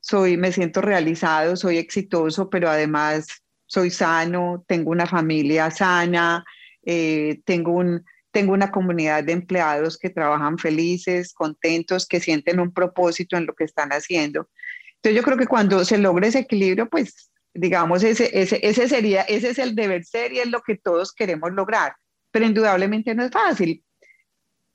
soy, 0.00 0.36
me 0.36 0.52
siento 0.52 0.80
realizado, 0.80 1.56
soy 1.56 1.78
exitoso, 1.78 2.50
pero 2.50 2.68
además 2.68 3.26
soy 3.66 3.90
sano, 3.90 4.64
tengo 4.66 4.90
una 4.90 5.06
familia 5.06 5.70
sana, 5.70 6.44
eh, 6.84 7.40
tengo 7.44 7.72
un, 7.72 8.04
tengo 8.30 8.52
una 8.52 8.70
comunidad 8.70 9.22
de 9.24 9.32
empleados 9.32 9.98
que 9.98 10.10
trabajan 10.10 10.58
felices, 10.58 11.32
contentos, 11.32 12.06
que 12.06 12.20
sienten 12.20 12.58
un 12.58 12.72
propósito 12.72 13.36
en 13.36 13.46
lo 13.46 13.54
que 13.54 13.64
están 13.64 13.90
haciendo. 13.90 14.48
Entonces 14.96 15.16
yo 15.16 15.22
creo 15.22 15.36
que 15.36 15.46
cuando 15.46 15.84
se 15.84 15.98
logra 15.98 16.26
ese 16.26 16.40
equilibrio, 16.40 16.88
pues 16.88 17.30
digamos, 17.54 18.02
ese, 18.02 18.30
ese, 18.40 18.60
ese 18.62 18.88
sería, 18.88 19.22
ese 19.22 19.50
es 19.50 19.58
el 19.58 19.74
deber 19.74 20.04
ser 20.04 20.32
y 20.32 20.38
es 20.38 20.48
lo 20.48 20.62
que 20.62 20.76
todos 20.76 21.12
queremos 21.12 21.52
lograr, 21.52 21.94
pero 22.32 22.46
indudablemente 22.46 23.14
no 23.14 23.22
es 23.22 23.30
fácil. 23.30 23.84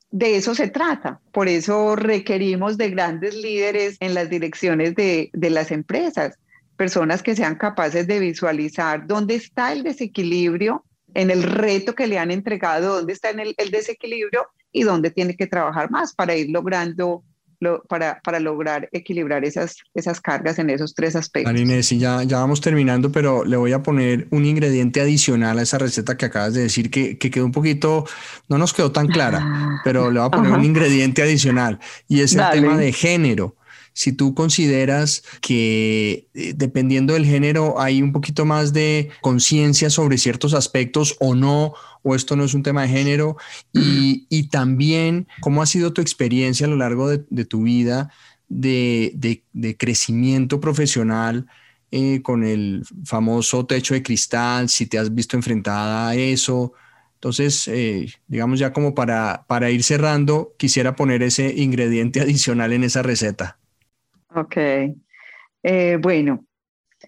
De 0.09 0.37
eso 0.37 0.55
se 0.55 0.69
trata. 0.69 1.19
Por 1.33 1.49
eso 1.49 1.97
requerimos 1.97 2.77
de 2.77 2.91
grandes 2.91 3.35
líderes 3.35 3.97
en 3.99 4.13
las 4.13 4.29
direcciones 4.29 4.95
de, 4.95 5.29
las 5.33 5.71
empresas, 5.71 6.39
personas 6.77 7.21
que 7.21 7.35
sean 7.35 7.55
capaces 7.55 8.07
de 8.07 8.19
visualizar 8.19 9.05
dónde 9.05 9.35
está 9.35 9.73
el 9.73 9.83
desequilibrio 9.83 10.85
en 11.13 11.31
el 11.31 11.43
reto 11.43 11.95
que 11.95 12.07
le 12.07 12.19
han 12.19 12.31
entregado, 12.31 12.97
dónde 12.97 13.13
está 13.13 13.31
en 13.31 13.39
el, 13.39 13.55
desequilibrio 13.71 14.47
y 14.71 14.83
dónde 14.83 15.11
tiene 15.11 15.35
que 15.35 15.47
trabajar 15.47 15.89
más 15.89 16.13
para 16.13 16.35
ir 16.35 16.49
logrando 16.51 17.23
para, 17.87 18.19
para, 18.23 18.39
lograr 18.39 18.87
equilibrar 18.91 19.43
esas, 19.43 19.77
esas 19.93 20.21
cargas 20.21 20.59
en 20.59 20.69
esos 20.69 20.93
tres 20.93 21.15
aspectos. 21.15 21.59
Inés, 21.59 21.89
ya, 21.89 22.23
ya 22.23 22.37
vamos 22.37 22.61
terminando, 22.61 23.11
pero 23.11 23.43
le 23.43 23.57
voy 23.57 23.73
a 23.73 23.81
poner 23.81 24.27
un 24.31 24.45
ingrediente 24.45 25.01
adicional 25.01 25.57
a 25.59 25.63
esa 25.63 25.77
receta 25.77 26.17
que 26.17 26.25
acabas 26.25 26.53
de 26.53 26.61
decir 26.61 26.91
que, 26.91 27.17
que 27.17 27.31
quedó 27.31 27.45
un 27.45 27.51
poquito, 27.51 28.05
no 28.47 28.57
nos 28.57 28.73
quedó 28.73 28.91
tan 28.91 29.07
clara, 29.07 29.39
ah, 29.41 29.81
pero 29.83 30.11
le 30.11 30.19
voy 30.19 30.27
a 30.27 30.31
poner 30.31 30.51
un 30.51 30.63
ingrediente 30.63 31.21
adicional 31.21 31.79
y 32.07 32.21
es 32.21 32.35
el 32.35 32.49
tema 32.51 32.77
de 32.77 32.91
género 32.93 33.55
si 33.97 34.11
tú 34.11 34.35
consideras 34.35 35.23
que 35.41 36.27
eh, 36.35 36.53
dependiendo 36.55 37.15
del 37.15 37.25
género 37.25 37.81
hay 37.81 38.03
un 38.03 38.11
poquito 38.11 38.45
más 38.45 38.71
de 38.71 39.09
conciencia 39.21 39.89
sobre 39.89 40.19
ciertos 40.19 40.53
aspectos 40.53 41.15
o 41.19 41.33
no, 41.33 41.73
o 42.03 42.13
esto 42.13 42.35
no 42.35 42.43
es 42.43 42.53
un 42.53 42.61
tema 42.61 42.83
de 42.83 42.89
género, 42.89 43.37
y, 43.73 44.49
también 44.49 45.27
cómo 45.41 45.63
ha 45.63 45.65
sido 45.65 45.93
tu 45.93 46.01
experiencia 46.01 46.67
a 46.67 46.69
lo 46.69 46.75
largo 46.75 47.09
de, 47.09 47.45
tu 47.45 47.63
vida 47.63 48.11
de, 48.49 49.41
crecimiento 49.79 50.61
profesional. 50.61 51.47
Eh, 51.89 52.21
con 52.21 52.43
el 52.43 52.83
famoso 53.05 53.65
techo 53.65 53.93
de 53.93 54.03
cristal, 54.03 54.67
si 54.67 54.87
te 54.87 54.99
has 54.99 55.15
visto 55.15 55.37
enfrentada 55.37 56.09
a 56.09 56.15
eso. 56.15 56.73
Entonces, 57.13 57.65
eh, 57.69 58.13
digamos 58.27 58.59
ya 58.59 58.73
como 58.73 58.93
para, 58.93 59.45
para 59.47 59.71
ir 59.71 59.83
cerrando, 59.83 60.53
quisiera 60.57 60.97
poner 60.97 61.23
ese 61.23 61.55
ingrediente 61.55 62.19
adicional 62.21 62.73
en 62.73 62.83
esa 62.83 63.01
receta. 63.03 63.57
Ok. 64.37 64.55
Eh, 65.63 65.97
bueno, 65.99 66.45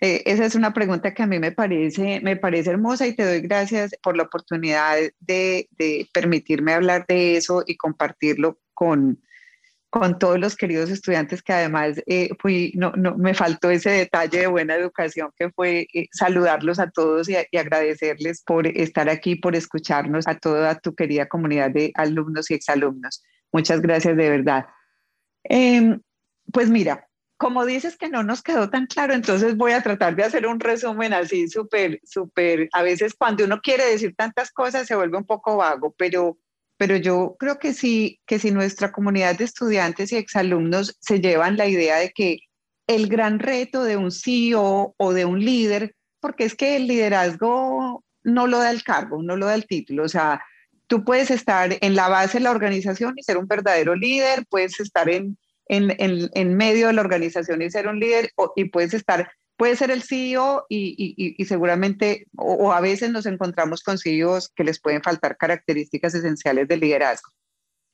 eh, 0.01 0.23
esa 0.25 0.45
es 0.45 0.55
una 0.55 0.73
pregunta 0.73 1.13
que 1.13 1.21
a 1.21 1.27
mí 1.27 1.37
me 1.37 1.51
parece, 1.51 2.19
me 2.21 2.35
parece 2.37 2.71
hermosa 2.71 3.05
y 3.05 3.15
te 3.15 3.23
doy 3.23 3.41
gracias 3.41 3.91
por 4.01 4.17
la 4.17 4.23
oportunidad 4.23 4.97
de, 5.19 5.69
permitirme 6.11 6.73
hablar 6.73 7.05
de 7.07 7.37
eso 7.37 7.63
y 7.67 7.77
compartirlo 7.77 8.59
con, 8.73 9.21
con 9.91 10.17
todos 10.17 10.39
los 10.39 10.55
queridos 10.55 10.89
estudiantes 10.89 11.43
que 11.43 11.53
además 11.53 12.01
eh, 12.07 12.29
fui, 12.39 12.73
no, 12.75 12.93
no, 12.93 13.15
me 13.15 13.35
faltó 13.35 13.69
ese 13.69 13.91
detalle 13.91 14.39
de 14.39 14.47
buena 14.47 14.73
educación 14.73 15.29
que 15.37 15.51
fue 15.51 15.87
saludarlos 16.11 16.79
a 16.79 16.89
todos 16.89 17.29
y, 17.29 17.35
agradecerles 17.35 18.41
por 18.43 18.65
estar 18.65 19.07
aquí, 19.07 19.35
por 19.35 19.55
escucharnos 19.55 20.27
a 20.27 20.35
toda 20.35 20.79
tu 20.79 20.95
querida 20.95 21.27
comunidad 21.27 21.69
de 21.69 21.91
alumnos 21.93 22.49
y 22.49 22.55
exalumnos. 22.55 23.23
Muchas 23.53 23.81
gracias 23.81 24.17
de 24.17 24.29
verdad. 24.31 24.65
Em, 25.43 26.01
pues 26.51 26.69
mira, 26.69 27.08
como 27.39 27.65
dices 27.65 27.95
que 27.95 28.10
no 28.10 28.21
nos 28.21 28.43
quedó 28.43 28.69
tan 28.69 28.86
claro, 28.86 29.13
entonces 29.13 29.56
voy 29.56 29.71
a 29.71 29.82
tratar 29.82 30.13
de 30.13 30.25
hacer 30.25 30.45
un 30.45 30.60
resumen 30.60 31.13
así 31.13 31.47
súper, 31.47 32.02
súper, 32.04 32.67
a 32.73 32.84
veces 32.84 33.13
cuando 33.17 33.45
uno 33.45 33.62
quiere 33.62 33.86
decir 33.86 34.13
tantas 34.13 34.52
cosas 34.52 34.86
se 34.86 34.95
vuelve 34.95 35.17
un 35.17 35.23
poco 35.23 35.56
vago, 35.56 35.95
pero, 35.97 36.38
pero 36.75 36.97
yo 36.97 37.38
creo 37.39 37.58
que 37.58 37.73
sí, 37.73 38.19
que 38.25 38.39
si 38.39 38.52
nuestra 38.52 38.91
comunidad 38.91 39.38
de 39.38 39.45
estudiantes 39.45 40.12
y 40.12 40.17
exalumnos 40.17 40.97
se 40.99 41.21
llevan 41.21 41.56
la 41.56 41.67
idea 41.67 41.95
de 41.99 42.12
que 42.12 42.39
el 42.88 43.08
gran 43.08 43.39
reto 43.39 43.86
de 43.86 43.95
un 43.95 44.12
CEO 44.12 44.93
o 44.97 45.13
de 45.13 45.23
un 45.23 45.39
líder, 45.39 45.95
porque 46.19 46.43
es 46.43 46.56
que 46.56 46.75
el 46.75 46.88
liderazgo 46.88 48.04
no 48.21 48.47
lo 48.47 48.60
da 48.60 48.69
el 48.69 48.84
cargo, 48.84 49.23
no 49.23 49.38
lo 49.38 49.45
da 49.45 49.56
el 49.56 49.65
título, 49.65 50.04
o 50.04 50.10
sea, 50.10 50.43
tú 50.88 51.06
puedes 51.06 51.32
estar 51.32 51.78
en 51.80 51.95
la 51.95 52.10
base 52.10 52.39
de 52.39 52.43
la 52.43 52.52
organización 52.52 53.13
y 53.15 53.23
ser 53.23 53.38
un 53.38 53.47
verdadero 53.47 53.95
líder, 53.95 54.45
puedes 54.49 54.78
estar 54.82 55.10
en, 55.10 55.38
en, 55.69 56.55
medio 56.55 56.88
de 56.88 56.93
la 56.93 57.01
organización 57.01 57.62
y 57.62 57.69
ser 57.69 57.88
un 57.88 57.99
líder, 57.99 58.32
y 58.55 58.65
puedes 58.65 58.93
estar, 58.93 59.32
puede 59.55 59.75
ser 59.75 59.91
el 59.91 60.03
CEO 60.03 60.65
y, 60.67 61.36
seguramente, 61.45 62.27
o, 62.36 62.73
a 62.73 62.82
veces 62.82 63.12
nos 63.12 63.25
encontramos 63.25 63.84
con 63.84 63.97
CEOs 63.97 64.49
que 64.49 64.63
les 64.63 64.79
pueden 64.79 65.03
faltar 65.03 65.38
características 65.38 66.15
esenciales 66.15 66.67
del 66.67 66.82
liderazgo. 66.82 67.29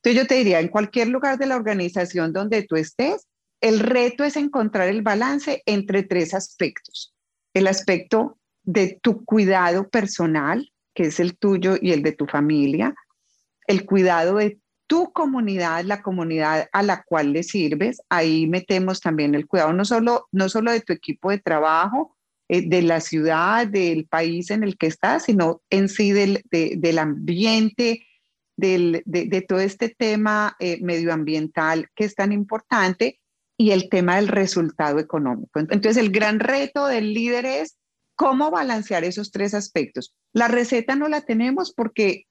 Entonces 0.02 0.22
yo 0.22 0.26
te 0.26 0.36
diría, 0.36 0.60
en 0.60 0.68
cualquier 0.68 1.08
lugar 1.08 1.38
de 1.38 1.46
la 1.46 1.56
organización 1.56 2.32
donde 2.32 2.62
tú 2.62 2.76
estés, 2.76 3.26
el 3.60 3.80
reto 3.80 4.24
es 4.24 4.36
encontrar 4.36 4.88
el 4.88 5.02
balance 5.02 5.62
entre 5.66 6.02
tres 6.02 6.34
aspectos. 6.34 7.14
El 7.54 7.66
aspecto 7.66 8.38
de 8.62 8.98
tu 9.02 9.24
cuidado 9.24 9.88
personal, 9.88 10.70
que 10.94 11.04
es 11.04 11.20
el 11.20 11.36
tuyo 11.36 11.76
y 11.80 11.92
el 11.92 12.02
de 12.02 12.12
tu 12.12 12.26
familia, 12.26 12.94
el 13.66 13.84
cuidado 13.84 14.36
de 14.36 14.58
tu 14.86 15.12
comunidad, 15.12 15.84
la 15.84 16.02
comunidad 16.02 16.68
a 16.72 16.82
la 16.82 17.02
cual 17.02 17.32
le 17.32 17.42
sirves. 17.42 18.00
Ahí 18.08 18.46
metemos 18.46 19.00
también 19.00 19.34
el 19.34 19.46
cuidado 19.46 19.72
no 19.72 19.84
solo, 19.84 20.28
no 20.32 20.48
solo 20.48 20.72
de 20.72 20.80
tu 20.80 20.92
equipo 20.92 21.30
de 21.30 21.38
trabajo, 21.38 22.16
eh, 22.48 22.68
de 22.68 22.82
la 22.82 23.00
ciudad, 23.00 23.66
del 23.66 24.06
país 24.06 24.50
en 24.50 24.62
el 24.62 24.76
que 24.78 24.86
estás, 24.86 25.24
sino 25.24 25.62
en 25.70 25.88
sí 25.88 26.12
del, 26.12 26.42
del 26.50 26.98
ambiente, 26.98 28.06
del, 28.56 29.02
de, 29.04 29.42
todo 29.42 29.58
este 29.58 29.88
tema 29.88 30.56
eh, 30.60 30.78
medioambiental 30.80 31.88
que 31.94 32.04
es 32.04 32.14
tan 32.14 32.32
importante 32.32 33.20
y 33.58 33.72
el 33.72 33.88
tema 33.88 34.16
del 34.16 34.28
resultado 34.28 34.98
económico. 34.98 35.58
Entonces, 35.58 35.96
el 35.96 36.10
gran 36.10 36.40
reto 36.40 36.86
del 36.86 37.12
líder 37.12 37.46
es 37.46 37.76
cómo 38.14 38.50
balancear 38.50 39.04
esos 39.04 39.30
tres 39.30 39.52
aspectos. 39.52 40.14
La 40.32 40.48
receta 40.48 40.94
no 40.94 41.08
la 41.08 41.22
tenemos 41.22 41.72
porque 41.72 42.25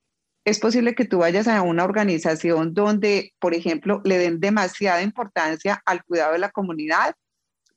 es 0.45 0.59
posible 0.59 0.93
que 0.93 1.05
tú 1.05 1.17
vayas 1.17 1.47
a 1.47 1.63
una 1.63 1.83
organización 1.83 2.75
donde, 2.75 3.33
por 3.39 3.55
ejemplo, 3.55 4.01
le 4.05 4.19
den 4.19 4.39
demasiada 4.39 5.01
importancia 5.01 5.81
al 5.85 6.03
cuidado 6.03 6.33
de 6.33 6.39
la 6.39 6.51
comunidad, 6.51 7.15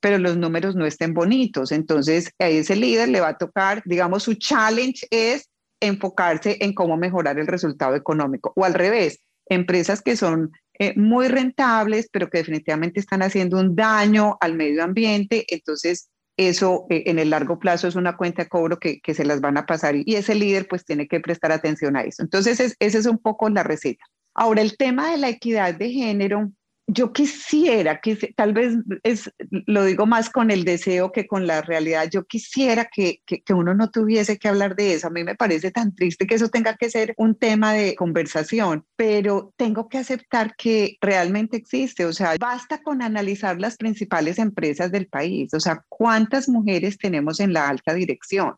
pero 0.00 0.18
los 0.18 0.36
números 0.36 0.76
no 0.76 0.84
estén 0.84 1.14
bonitos. 1.14 1.72
Entonces, 1.72 2.30
a 2.38 2.48
ese 2.48 2.76
líder 2.76 3.08
le 3.08 3.20
va 3.20 3.28
a 3.28 3.38
tocar, 3.38 3.82
digamos, 3.86 4.22
su 4.22 4.34
challenge 4.34 5.06
es 5.10 5.48
enfocarse 5.80 6.58
en 6.60 6.74
cómo 6.74 6.96
mejorar 6.98 7.38
el 7.38 7.46
resultado 7.46 7.96
económico. 7.96 8.52
O 8.54 8.64
al 8.64 8.74
revés, 8.74 9.20
empresas 9.46 10.02
que 10.02 10.16
son 10.16 10.52
eh, 10.78 10.92
muy 10.94 11.28
rentables, 11.28 12.08
pero 12.12 12.28
que 12.28 12.38
definitivamente 12.38 13.00
están 13.00 13.22
haciendo 13.22 13.58
un 13.58 13.74
daño 13.74 14.36
al 14.40 14.54
medio 14.54 14.84
ambiente, 14.84 15.46
entonces 15.48 16.10
eso 16.38 16.86
eh, 16.88 17.02
en 17.06 17.18
el 17.18 17.30
largo 17.30 17.58
plazo 17.58 17.88
es 17.88 17.96
una 17.96 18.16
cuenta 18.16 18.44
de 18.44 18.48
cobro 18.48 18.78
que, 18.78 19.00
se 19.12 19.24
las 19.24 19.40
van 19.40 19.58
a 19.58 19.66
pasar 19.66 19.96
y, 19.96 20.14
ese 20.14 20.34
líder 20.34 20.66
pues 20.68 20.84
tiene 20.84 21.06
que 21.06 21.20
prestar 21.20 21.52
atención 21.52 21.96
a 21.96 22.02
eso. 22.02 22.22
Entonces, 22.22 22.76
esa 22.78 22.98
es 22.98 23.06
un 23.06 23.18
poco 23.18 23.50
la 23.50 23.64
receta. 23.64 24.04
Ahora, 24.34 24.62
el 24.62 24.76
tema 24.76 25.10
de 25.10 25.18
la 25.18 25.28
equidad 25.28 25.74
de 25.74 25.90
género, 25.90 26.50
yo 26.90 27.12
quisiera, 27.12 28.00
que 28.00 28.16
tal 28.34 28.54
vez 28.54 28.74
es, 29.02 29.30
lo 29.50 29.84
digo 29.84 30.06
más 30.06 30.30
con 30.30 30.50
el 30.50 30.64
deseo 30.64 31.12
que 31.12 31.26
con 31.26 31.46
la 31.46 31.60
realidad, 31.60 32.08
yo 32.10 32.24
quisiera 32.24 32.86
que, 32.86 33.20
que, 33.26 33.42
uno 33.52 33.74
no 33.74 33.90
tuviese 33.90 34.38
que 34.38 34.48
hablar 34.48 34.74
de 34.74 34.94
eso. 34.94 35.06
A 35.06 35.10
mí 35.10 35.22
me 35.22 35.34
parece 35.34 35.70
tan 35.70 35.94
triste 35.94 36.26
que 36.26 36.36
eso 36.36 36.48
tenga 36.48 36.76
que 36.76 36.88
ser 36.88 37.12
un 37.18 37.34
tema 37.34 37.74
de 37.74 37.94
conversación, 37.94 38.86
pero 38.96 39.52
tengo 39.56 39.90
que 39.90 39.98
aceptar 39.98 40.56
que 40.56 40.96
realmente 41.02 41.58
existe. 41.58 42.06
O 42.06 42.14
sea, 42.14 42.36
basta 42.40 42.82
con 42.82 43.02
analizar 43.02 43.60
las 43.60 43.76
principales 43.76 44.38
empresas 44.38 44.90
del 44.90 45.08
país. 45.08 45.52
O 45.52 45.60
sea, 45.60 45.84
¿cuántas 45.90 46.48
mujeres 46.48 46.96
tenemos 46.96 47.38
en 47.40 47.52
la 47.52 47.68
alta 47.68 47.92
dirección? 47.92 48.54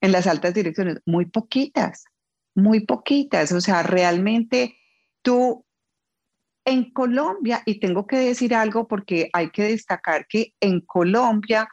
En 0.00 0.12
las 0.12 0.28
altas 0.28 0.54
direcciones, 0.54 0.98
muy 1.06 1.26
poquitas, 1.26 2.04
muy 2.54 2.86
poquitas. 2.86 3.50
O 3.50 3.60
sea, 3.60 3.82
realmente 3.82 4.76
tú 5.22 5.64
en 6.64 6.92
Colombia, 6.92 7.62
y 7.66 7.80
tengo 7.80 8.06
que 8.06 8.18
decir 8.18 8.54
algo 8.54 8.86
porque 8.86 9.30
hay 9.32 9.50
que 9.50 9.64
destacar 9.64 10.26
que 10.28 10.54
en 10.60 10.80
Colombia, 10.80 11.68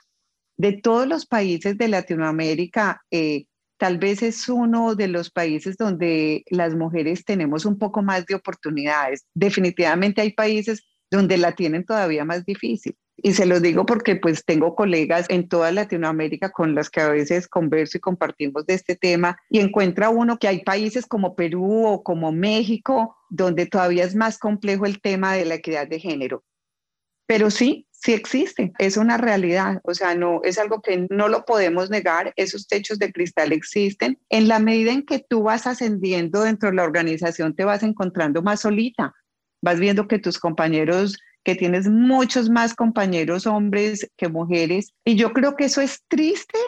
de 0.57 0.73
todos 0.73 1.07
los 1.07 1.25
países 1.25 1.77
de 1.77 1.87
Latinoamérica, 1.87 3.01
eh, 3.11 3.45
tal 3.77 3.97
vez 3.97 4.21
es 4.23 4.49
uno 4.49 4.95
de 4.95 5.07
los 5.07 5.31
países 5.31 5.77
donde 5.77 6.43
las 6.49 6.75
mujeres 6.75 7.23
tenemos 7.23 7.65
un 7.65 7.77
poco 7.77 8.01
más 8.01 8.25
de 8.25 8.35
oportunidades. 8.35 9.25
Definitivamente 9.33 10.21
hay 10.21 10.33
países 10.33 10.85
donde 11.09 11.37
la 11.37 11.53
tienen 11.53 11.85
todavía 11.85 12.25
más 12.25 12.45
difícil. 12.45 12.95
Y 13.23 13.33
se 13.33 13.45
los 13.45 13.61
digo 13.61 13.85
porque 13.85 14.15
pues 14.15 14.45
tengo 14.45 14.75
colegas 14.75 15.25
en 15.29 15.47
toda 15.47 15.71
Latinoamérica 15.71 16.51
con 16.51 16.75
las 16.75 16.89
que 16.89 17.01
a 17.01 17.09
veces 17.09 17.47
converso 17.47 17.97
y 17.97 18.01
compartimos 18.01 18.65
de 18.65 18.75
este 18.75 18.95
tema 18.95 19.37
y 19.49 19.59
encuentra 19.59 20.09
uno 20.09 20.37
que 20.37 20.47
hay 20.47 20.63
países 20.63 21.05
como 21.05 21.35
Perú 21.35 21.85
o 21.85 22.03
como 22.03 22.31
México 22.31 23.15
donde 23.29 23.65
todavía 23.65 24.03
es 24.03 24.15
más 24.15 24.37
complejo 24.37 24.85
el 24.85 25.01
tema 25.01 25.33
de 25.33 25.45
la 25.45 25.55
equidad 25.55 25.87
de 25.87 25.99
género. 25.99 26.43
Pero 27.27 27.51
sí, 27.51 27.87
sí 27.91 28.13
existe, 28.13 28.71
es 28.79 28.97
una 28.97 29.17
realidad, 29.17 29.81
o 29.83 29.93
sea, 29.93 30.15
no 30.15 30.41
es 30.43 30.57
algo 30.57 30.81
que 30.81 31.05
no 31.11 31.27
lo 31.27 31.45
podemos 31.45 31.89
negar, 31.91 32.33
esos 32.37 32.67
techos 32.67 32.97
de 32.97 33.11
cristal 33.11 33.51
existen. 33.51 34.17
En 34.29 34.47
la 34.47 34.57
medida 34.59 34.91
en 34.91 35.05
que 35.05 35.19
tú 35.19 35.43
vas 35.43 35.67
ascendiendo 35.67 36.41
dentro 36.41 36.69
de 36.69 36.75
la 36.75 36.83
organización, 36.83 37.55
te 37.55 37.65
vas 37.65 37.83
encontrando 37.83 38.41
más 38.41 38.61
solita, 38.61 39.13
vas 39.61 39.79
viendo 39.79 40.07
que 40.07 40.17
tus 40.17 40.39
compañeros 40.39 41.19
que 41.43 41.55
tienes 41.55 41.87
muchos 41.87 42.49
más 42.49 42.73
compañeros 42.75 43.47
hombres 43.47 44.09
que 44.17 44.29
mujeres. 44.29 44.93
Y 45.05 45.15
yo 45.15 45.33
creo 45.33 45.55
que 45.55 45.65
eso 45.65 45.81
es 45.81 46.03
triste, 46.07 46.59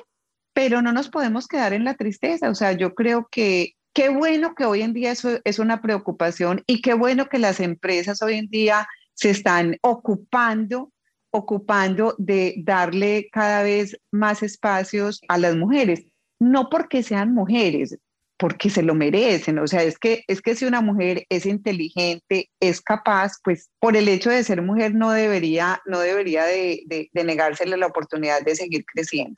pero 0.54 0.82
no 0.82 0.94
nos 0.94 1.10
podemos 1.10 1.48
quedar 1.48 1.74
en 1.74 1.84
la 1.84 1.96
tristeza. 1.96 2.50
O 2.50 2.56
sea, 2.56 2.72
yo 2.74 2.94
creo 2.94 3.28
que 3.32 3.74
qué 3.94 4.10
bueno 4.10 4.56
que 4.56 4.66
hoy 4.66 4.82
en 4.82 4.94
día 4.94 5.12
eso 5.12 5.40
es 5.44 5.60
una 5.60 5.82
preocupación 5.82 6.64
y 6.68 6.82
qué 6.82 6.94
bueno 6.94 7.28
que 7.28 7.40
las 7.40 7.60
empresas 7.60 8.22
hoy 8.22 8.36
en 8.36 8.48
día 8.50 8.88
se 9.14 9.30
están 9.30 9.78
ocupando 9.82 10.92
ocupando 11.32 12.14
de 12.18 12.56
darle 12.58 13.30
cada 13.32 13.64
vez 13.64 13.98
más 14.12 14.44
espacios 14.44 15.22
a 15.30 15.38
las 15.38 15.56
mujeres, 15.56 16.06
no 16.40 16.70
porque 16.70 17.04
sean 17.04 17.34
mujeres, 17.34 17.98
porque 18.42 18.72
se 18.72 18.82
lo 18.82 18.96
merecen. 18.96 19.60
O 19.60 19.68
sea, 19.68 19.84
es 19.84 20.00
que, 20.00 20.24
es 20.26 20.42
que 20.42 20.56
si 20.56 20.66
una 20.66 20.82
mujer 20.82 21.28
es 21.30 21.46
inteligente, 21.46 22.50
es 22.60 22.82
capaz, 22.82 23.34
pues 23.44 23.70
por 23.80 23.96
el 23.96 24.08
hecho 24.08 24.32
de 24.32 24.44
ser 24.44 24.64
mujer 24.64 24.96
no 24.96 25.12
debería, 25.12 25.80
no 25.86 26.00
debería 26.00 26.46
de, 26.46 27.08
negársele 27.14 27.78
la 27.78 27.86
oportunidad 27.86 28.42
de 28.42 28.56
seguir 28.56 28.84
creciendo. 28.92 29.36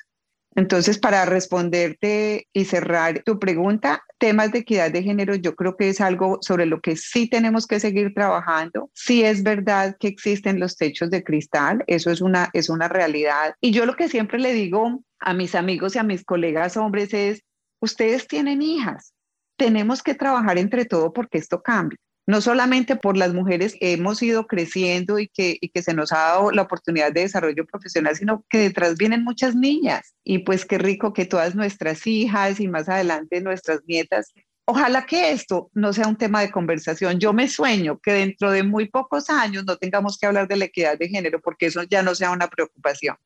Entonces, 0.55 0.99
para 0.99 1.25
responderte 1.25 2.47
y 2.53 2.63
cerrar 2.63 3.23
tu 3.23 3.39
pregunta, 3.39 4.03
temas 4.19 4.53
de 4.53 4.59
equidad 4.59 4.89
de 4.89 5.03
género, 5.03 5.35
yo 5.35 5.53
creo 5.53 5.75
que 5.75 5.89
es 5.89 5.99
algo 5.99 6.37
sobre 6.39 6.65
lo 6.65 6.79
que 6.79 6.95
sí 6.95 7.27
tenemos 7.27 7.67
que 7.67 7.81
seguir 7.81 8.13
trabajando. 8.13 8.89
Sí 8.93 9.25
es 9.25 9.43
verdad 9.43 9.97
que 9.99 10.07
existen 10.07 10.61
los 10.61 10.77
techos 10.77 11.09
de 11.09 11.25
cristal, 11.25 11.83
eso 11.87 12.09
es 12.09 12.21
una, 12.21 12.49
es 12.53 12.69
una 12.69 12.87
realidad. 12.87 13.55
Y 13.59 13.71
yo 13.71 13.85
lo 13.85 13.97
que 13.97 14.07
siempre 14.07 14.39
le 14.39 14.53
digo 14.53 15.03
a 15.19 15.33
mis 15.33 15.55
amigos 15.55 15.93
y 15.95 15.99
a 15.99 16.03
mis 16.03 16.23
colegas 16.23 16.77
hombres 16.77 17.13
es, 17.13 17.43
ustedes 17.83 18.27
tienen 18.27 18.61
hijas, 18.61 19.13
tenemos 19.57 20.01
que 20.01 20.15
trabajar 20.15 20.57
entre 20.57 20.85
todo 20.85 21.11
porque 21.11 21.37
esto 21.37 21.61
cambie. 21.61 21.97
No 22.25 22.39
solamente 22.39 22.95
por 22.95 23.17
las 23.17 23.33
mujeres 23.33 23.75
que 23.77 23.91
hemos 23.91 24.23
ido 24.23 24.47
creciendo 24.47 25.19
y 25.19 25.27
que, 25.27 25.57
y 25.59 25.67
que 25.67 25.81
se 25.81 25.93
nos 25.93 26.13
ha 26.13 26.19
dado 26.19 26.51
la 26.51 26.61
oportunidad 26.61 27.11
de 27.11 27.21
desarrollo 27.21 27.65
profesional, 27.65 28.15
sino 28.15 28.45
que 28.49 28.59
detrás 28.59 28.95
vienen 28.95 29.25
muchas 29.25 29.55
niñas. 29.55 30.15
Y 30.23 30.39
pues 30.39 30.65
qué 30.65 30.77
rico 30.77 31.11
que 31.11 31.25
todas 31.25 31.53
nuestras 31.53 32.07
hijas 32.07 32.61
y 32.61 32.69
más 32.69 32.87
adelante 32.87 33.41
nuestras 33.41 33.81
nietas 33.85 34.33
Ojalá 34.65 35.05
que 35.05 35.31
esto 35.31 35.69
no 35.73 35.91
sea 35.91 36.07
un 36.07 36.15
tema 36.15 36.39
de 36.39 36.49
conversación. 36.49 37.19
Yo 37.19 37.33
me 37.33 37.49
sueño 37.49 37.99
que 37.99 38.13
dentro 38.13 38.49
de 38.49 38.63
muy 38.63 38.87
pocos 38.87 39.29
años 39.29 39.65
no 39.65 39.75
tengamos 39.75 40.17
que 40.17 40.25
hablar 40.25 40.47
de 40.47 40.55
la 40.55 40.65
equidad 40.65 40.97
de 40.97 41.09
género 41.09 41.41
porque 41.41 41.65
eso 41.65 41.83
ya 41.83 42.01
no 42.01 42.15
sea 42.15 42.31
una 42.31 42.47
preocupación. 42.47 43.17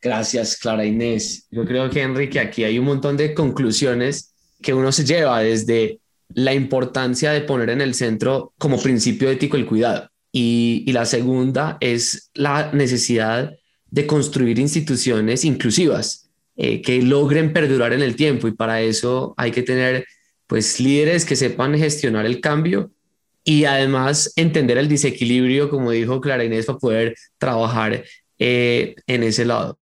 Gracias, 0.00 0.56
Clara 0.56 0.84
Inés. 0.84 1.46
Yo 1.50 1.64
creo 1.64 1.90
que, 1.90 2.02
Enrique, 2.02 2.38
aquí 2.38 2.64
hay 2.64 2.78
un 2.78 2.84
montón 2.84 3.16
de 3.16 3.34
conclusiones 3.34 4.34
que 4.62 4.74
uno 4.74 4.92
se 4.92 5.04
lleva 5.04 5.40
desde 5.40 6.00
la 6.28 6.54
importancia 6.54 7.32
de 7.32 7.40
poner 7.42 7.70
en 7.70 7.80
el 7.80 7.94
centro 7.94 8.52
como 8.58 8.80
principio 8.80 9.30
ético 9.30 9.56
el 9.56 9.66
cuidado. 9.66 10.10
Y, 10.32 10.84
la 10.92 11.06
segunda 11.06 11.78
es 11.80 12.30
la 12.34 12.70
necesidad 12.72 13.54
de 13.90 14.06
construir 14.06 14.58
instituciones 14.58 15.44
inclusivas 15.44 16.28
eh, 16.56 16.82
que 16.82 17.00
logren 17.00 17.52
perdurar 17.52 17.92
en 17.92 18.02
el 18.02 18.16
tiempo. 18.16 18.48
Y 18.48 18.52
para 18.52 18.82
eso 18.82 19.34
hay 19.36 19.50
que 19.50 19.62
tener 19.62 20.06
pues 20.46 20.78
líderes 20.78 21.24
que 21.24 21.36
sepan 21.36 21.76
gestionar 21.76 22.26
el 22.26 22.40
cambio 22.40 22.90
y 23.44 23.64
además 23.64 24.32
entender 24.36 24.76
el 24.76 24.88
desequilibrio, 24.88 25.70
como 25.70 25.90
dijo 25.90 26.20
Clara 26.20 26.44
Inés, 26.44 26.66
para 26.66 26.78
poder 26.78 27.16
trabajar 27.38 28.04
eh, 28.38 28.94
en 29.06 29.22
ese 29.22 29.44
lado. 29.44 29.78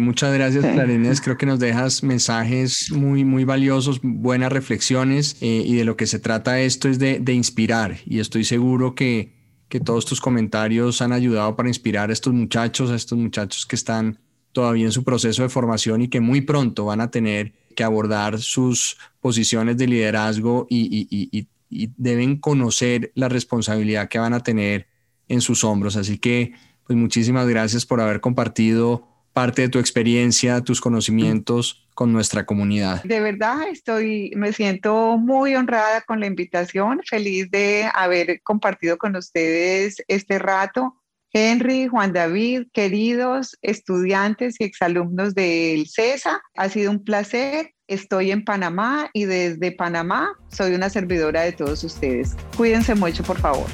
Muchas 0.00 0.32
gracias, 0.32 0.64
Clarines. 0.64 1.20
Creo 1.20 1.36
que 1.36 1.44
nos 1.44 1.58
dejas 1.58 2.04
mensajes 2.04 2.92
muy, 2.92 3.24
muy 3.24 3.42
valiosos, 3.42 3.98
buenas 4.00 4.52
reflexiones 4.52 5.36
eh, 5.40 5.64
y 5.66 5.74
de 5.74 5.84
lo 5.84 5.96
que 5.96 6.06
se 6.06 6.20
trata 6.20 6.60
esto 6.60 6.88
es 6.88 7.00
de, 7.00 7.20
inspirar 7.32 7.96
y 8.06 8.20
estoy 8.20 8.44
seguro 8.44 8.94
que, 8.94 9.34
que, 9.68 9.80
todos 9.80 10.06
tus 10.06 10.20
comentarios 10.20 11.02
han 11.02 11.12
ayudado 11.12 11.56
para 11.56 11.68
inspirar 11.68 12.10
a 12.10 12.12
estos 12.12 12.32
muchachos, 12.32 12.90
a 12.92 12.94
estos 12.94 13.18
muchachos 13.18 13.66
que 13.66 13.74
están 13.74 14.20
todavía 14.52 14.84
en 14.84 14.92
su 14.92 15.02
proceso 15.02 15.42
de 15.42 15.48
formación 15.48 16.02
y 16.02 16.08
que 16.08 16.20
muy 16.20 16.42
pronto 16.42 16.84
van 16.84 17.00
a 17.00 17.10
tener 17.10 17.54
que 17.74 17.82
abordar 17.82 18.38
sus 18.38 18.98
posiciones 19.20 19.78
de 19.78 19.88
liderazgo 19.88 20.68
y, 20.70 21.48
deben 21.70 22.36
conocer 22.36 23.10
la 23.16 23.28
responsabilidad 23.28 24.08
que 24.08 24.20
van 24.20 24.32
a 24.32 24.44
tener 24.44 24.86
en 25.26 25.40
sus 25.40 25.64
hombros. 25.64 25.96
Así 25.96 26.18
que, 26.18 26.52
pues 26.86 26.96
muchísimas 26.96 27.48
gracias 27.48 27.84
por 27.84 28.00
haber 28.00 28.20
compartido 28.20 29.07
parte 29.38 29.62
de 29.62 29.68
tu 29.68 29.78
experiencia, 29.78 30.62
tus 30.62 30.80
conocimientos 30.80 31.86
con 31.94 32.12
nuestra 32.12 32.44
comunidad. 32.44 33.04
De 33.04 33.20
verdad, 33.20 33.68
estoy, 33.70 34.32
me 34.34 34.52
siento 34.52 35.16
muy 35.16 35.54
honrada 35.54 36.00
con 36.00 36.18
la 36.18 36.26
invitación, 36.26 37.00
feliz 37.08 37.48
de 37.48 37.88
haber 37.94 38.42
compartido 38.42 38.98
con 38.98 39.14
ustedes 39.14 40.02
este 40.08 40.40
rato 40.40 40.96
Henry, 41.32 41.86
Juan 41.86 42.12
David, 42.12 42.64
queridos 42.72 43.56
estudiantes 43.62 44.56
y 44.58 44.64
exalumnos 44.64 45.36
del 45.36 45.86
CESA, 45.86 46.42
ha 46.56 46.68
sido 46.68 46.90
un 46.90 47.04
placer. 47.04 47.74
Estoy 47.86 48.32
en 48.32 48.44
Panamá 48.44 49.08
y 49.12 49.24
desde 49.26 49.70
Panamá 49.70 50.32
soy 50.48 50.74
una 50.74 50.90
servidora 50.90 51.42
de 51.42 51.52
todos 51.52 51.84
ustedes. 51.84 52.34
Cuídense 52.56 52.96
mucho, 52.96 53.22
por 53.22 53.38
favor. 53.38 53.66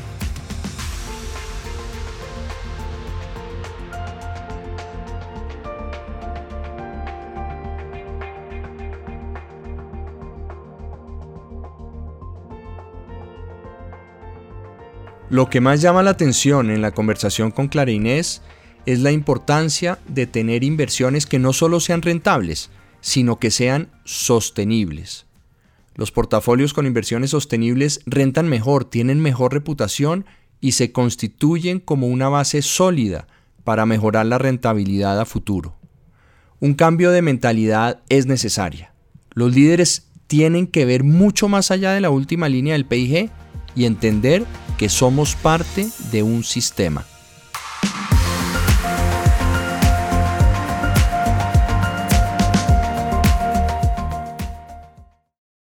Lo 15.34 15.50
que 15.50 15.60
más 15.60 15.80
llama 15.80 16.04
la 16.04 16.10
atención 16.10 16.70
en 16.70 16.80
la 16.80 16.92
conversación 16.92 17.50
con 17.50 17.66
Clara 17.66 17.90
Inés 17.90 18.40
es 18.86 19.00
la 19.00 19.10
importancia 19.10 19.98
de 20.06 20.28
tener 20.28 20.62
inversiones 20.62 21.26
que 21.26 21.40
no 21.40 21.52
solo 21.52 21.80
sean 21.80 22.02
rentables, 22.02 22.70
sino 23.00 23.40
que 23.40 23.50
sean 23.50 23.88
sostenibles. 24.04 25.26
Los 25.96 26.12
portafolios 26.12 26.72
con 26.72 26.86
inversiones 26.86 27.30
sostenibles 27.30 28.00
rentan 28.06 28.48
mejor, 28.48 28.84
tienen 28.84 29.18
mejor 29.18 29.52
reputación 29.52 30.24
y 30.60 30.70
se 30.70 30.92
constituyen 30.92 31.80
como 31.80 32.06
una 32.06 32.28
base 32.28 32.62
sólida 32.62 33.26
para 33.64 33.86
mejorar 33.86 34.26
la 34.26 34.38
rentabilidad 34.38 35.18
a 35.18 35.24
futuro. 35.24 35.74
Un 36.60 36.74
cambio 36.74 37.10
de 37.10 37.22
mentalidad 37.22 38.02
es 38.08 38.26
necesaria. 38.26 38.94
Los 39.32 39.52
líderes 39.52 40.06
tienen 40.28 40.68
que 40.68 40.84
ver 40.84 41.02
mucho 41.02 41.48
más 41.48 41.72
allá 41.72 41.90
de 41.90 42.00
la 42.00 42.10
última 42.10 42.48
línea 42.48 42.74
del 42.74 42.86
PIG 42.86 43.32
y 43.74 43.84
entender 43.84 44.44
que 44.78 44.88
somos 44.88 45.34
parte 45.36 45.88
de 46.10 46.22
un 46.22 46.44
sistema. 46.44 47.04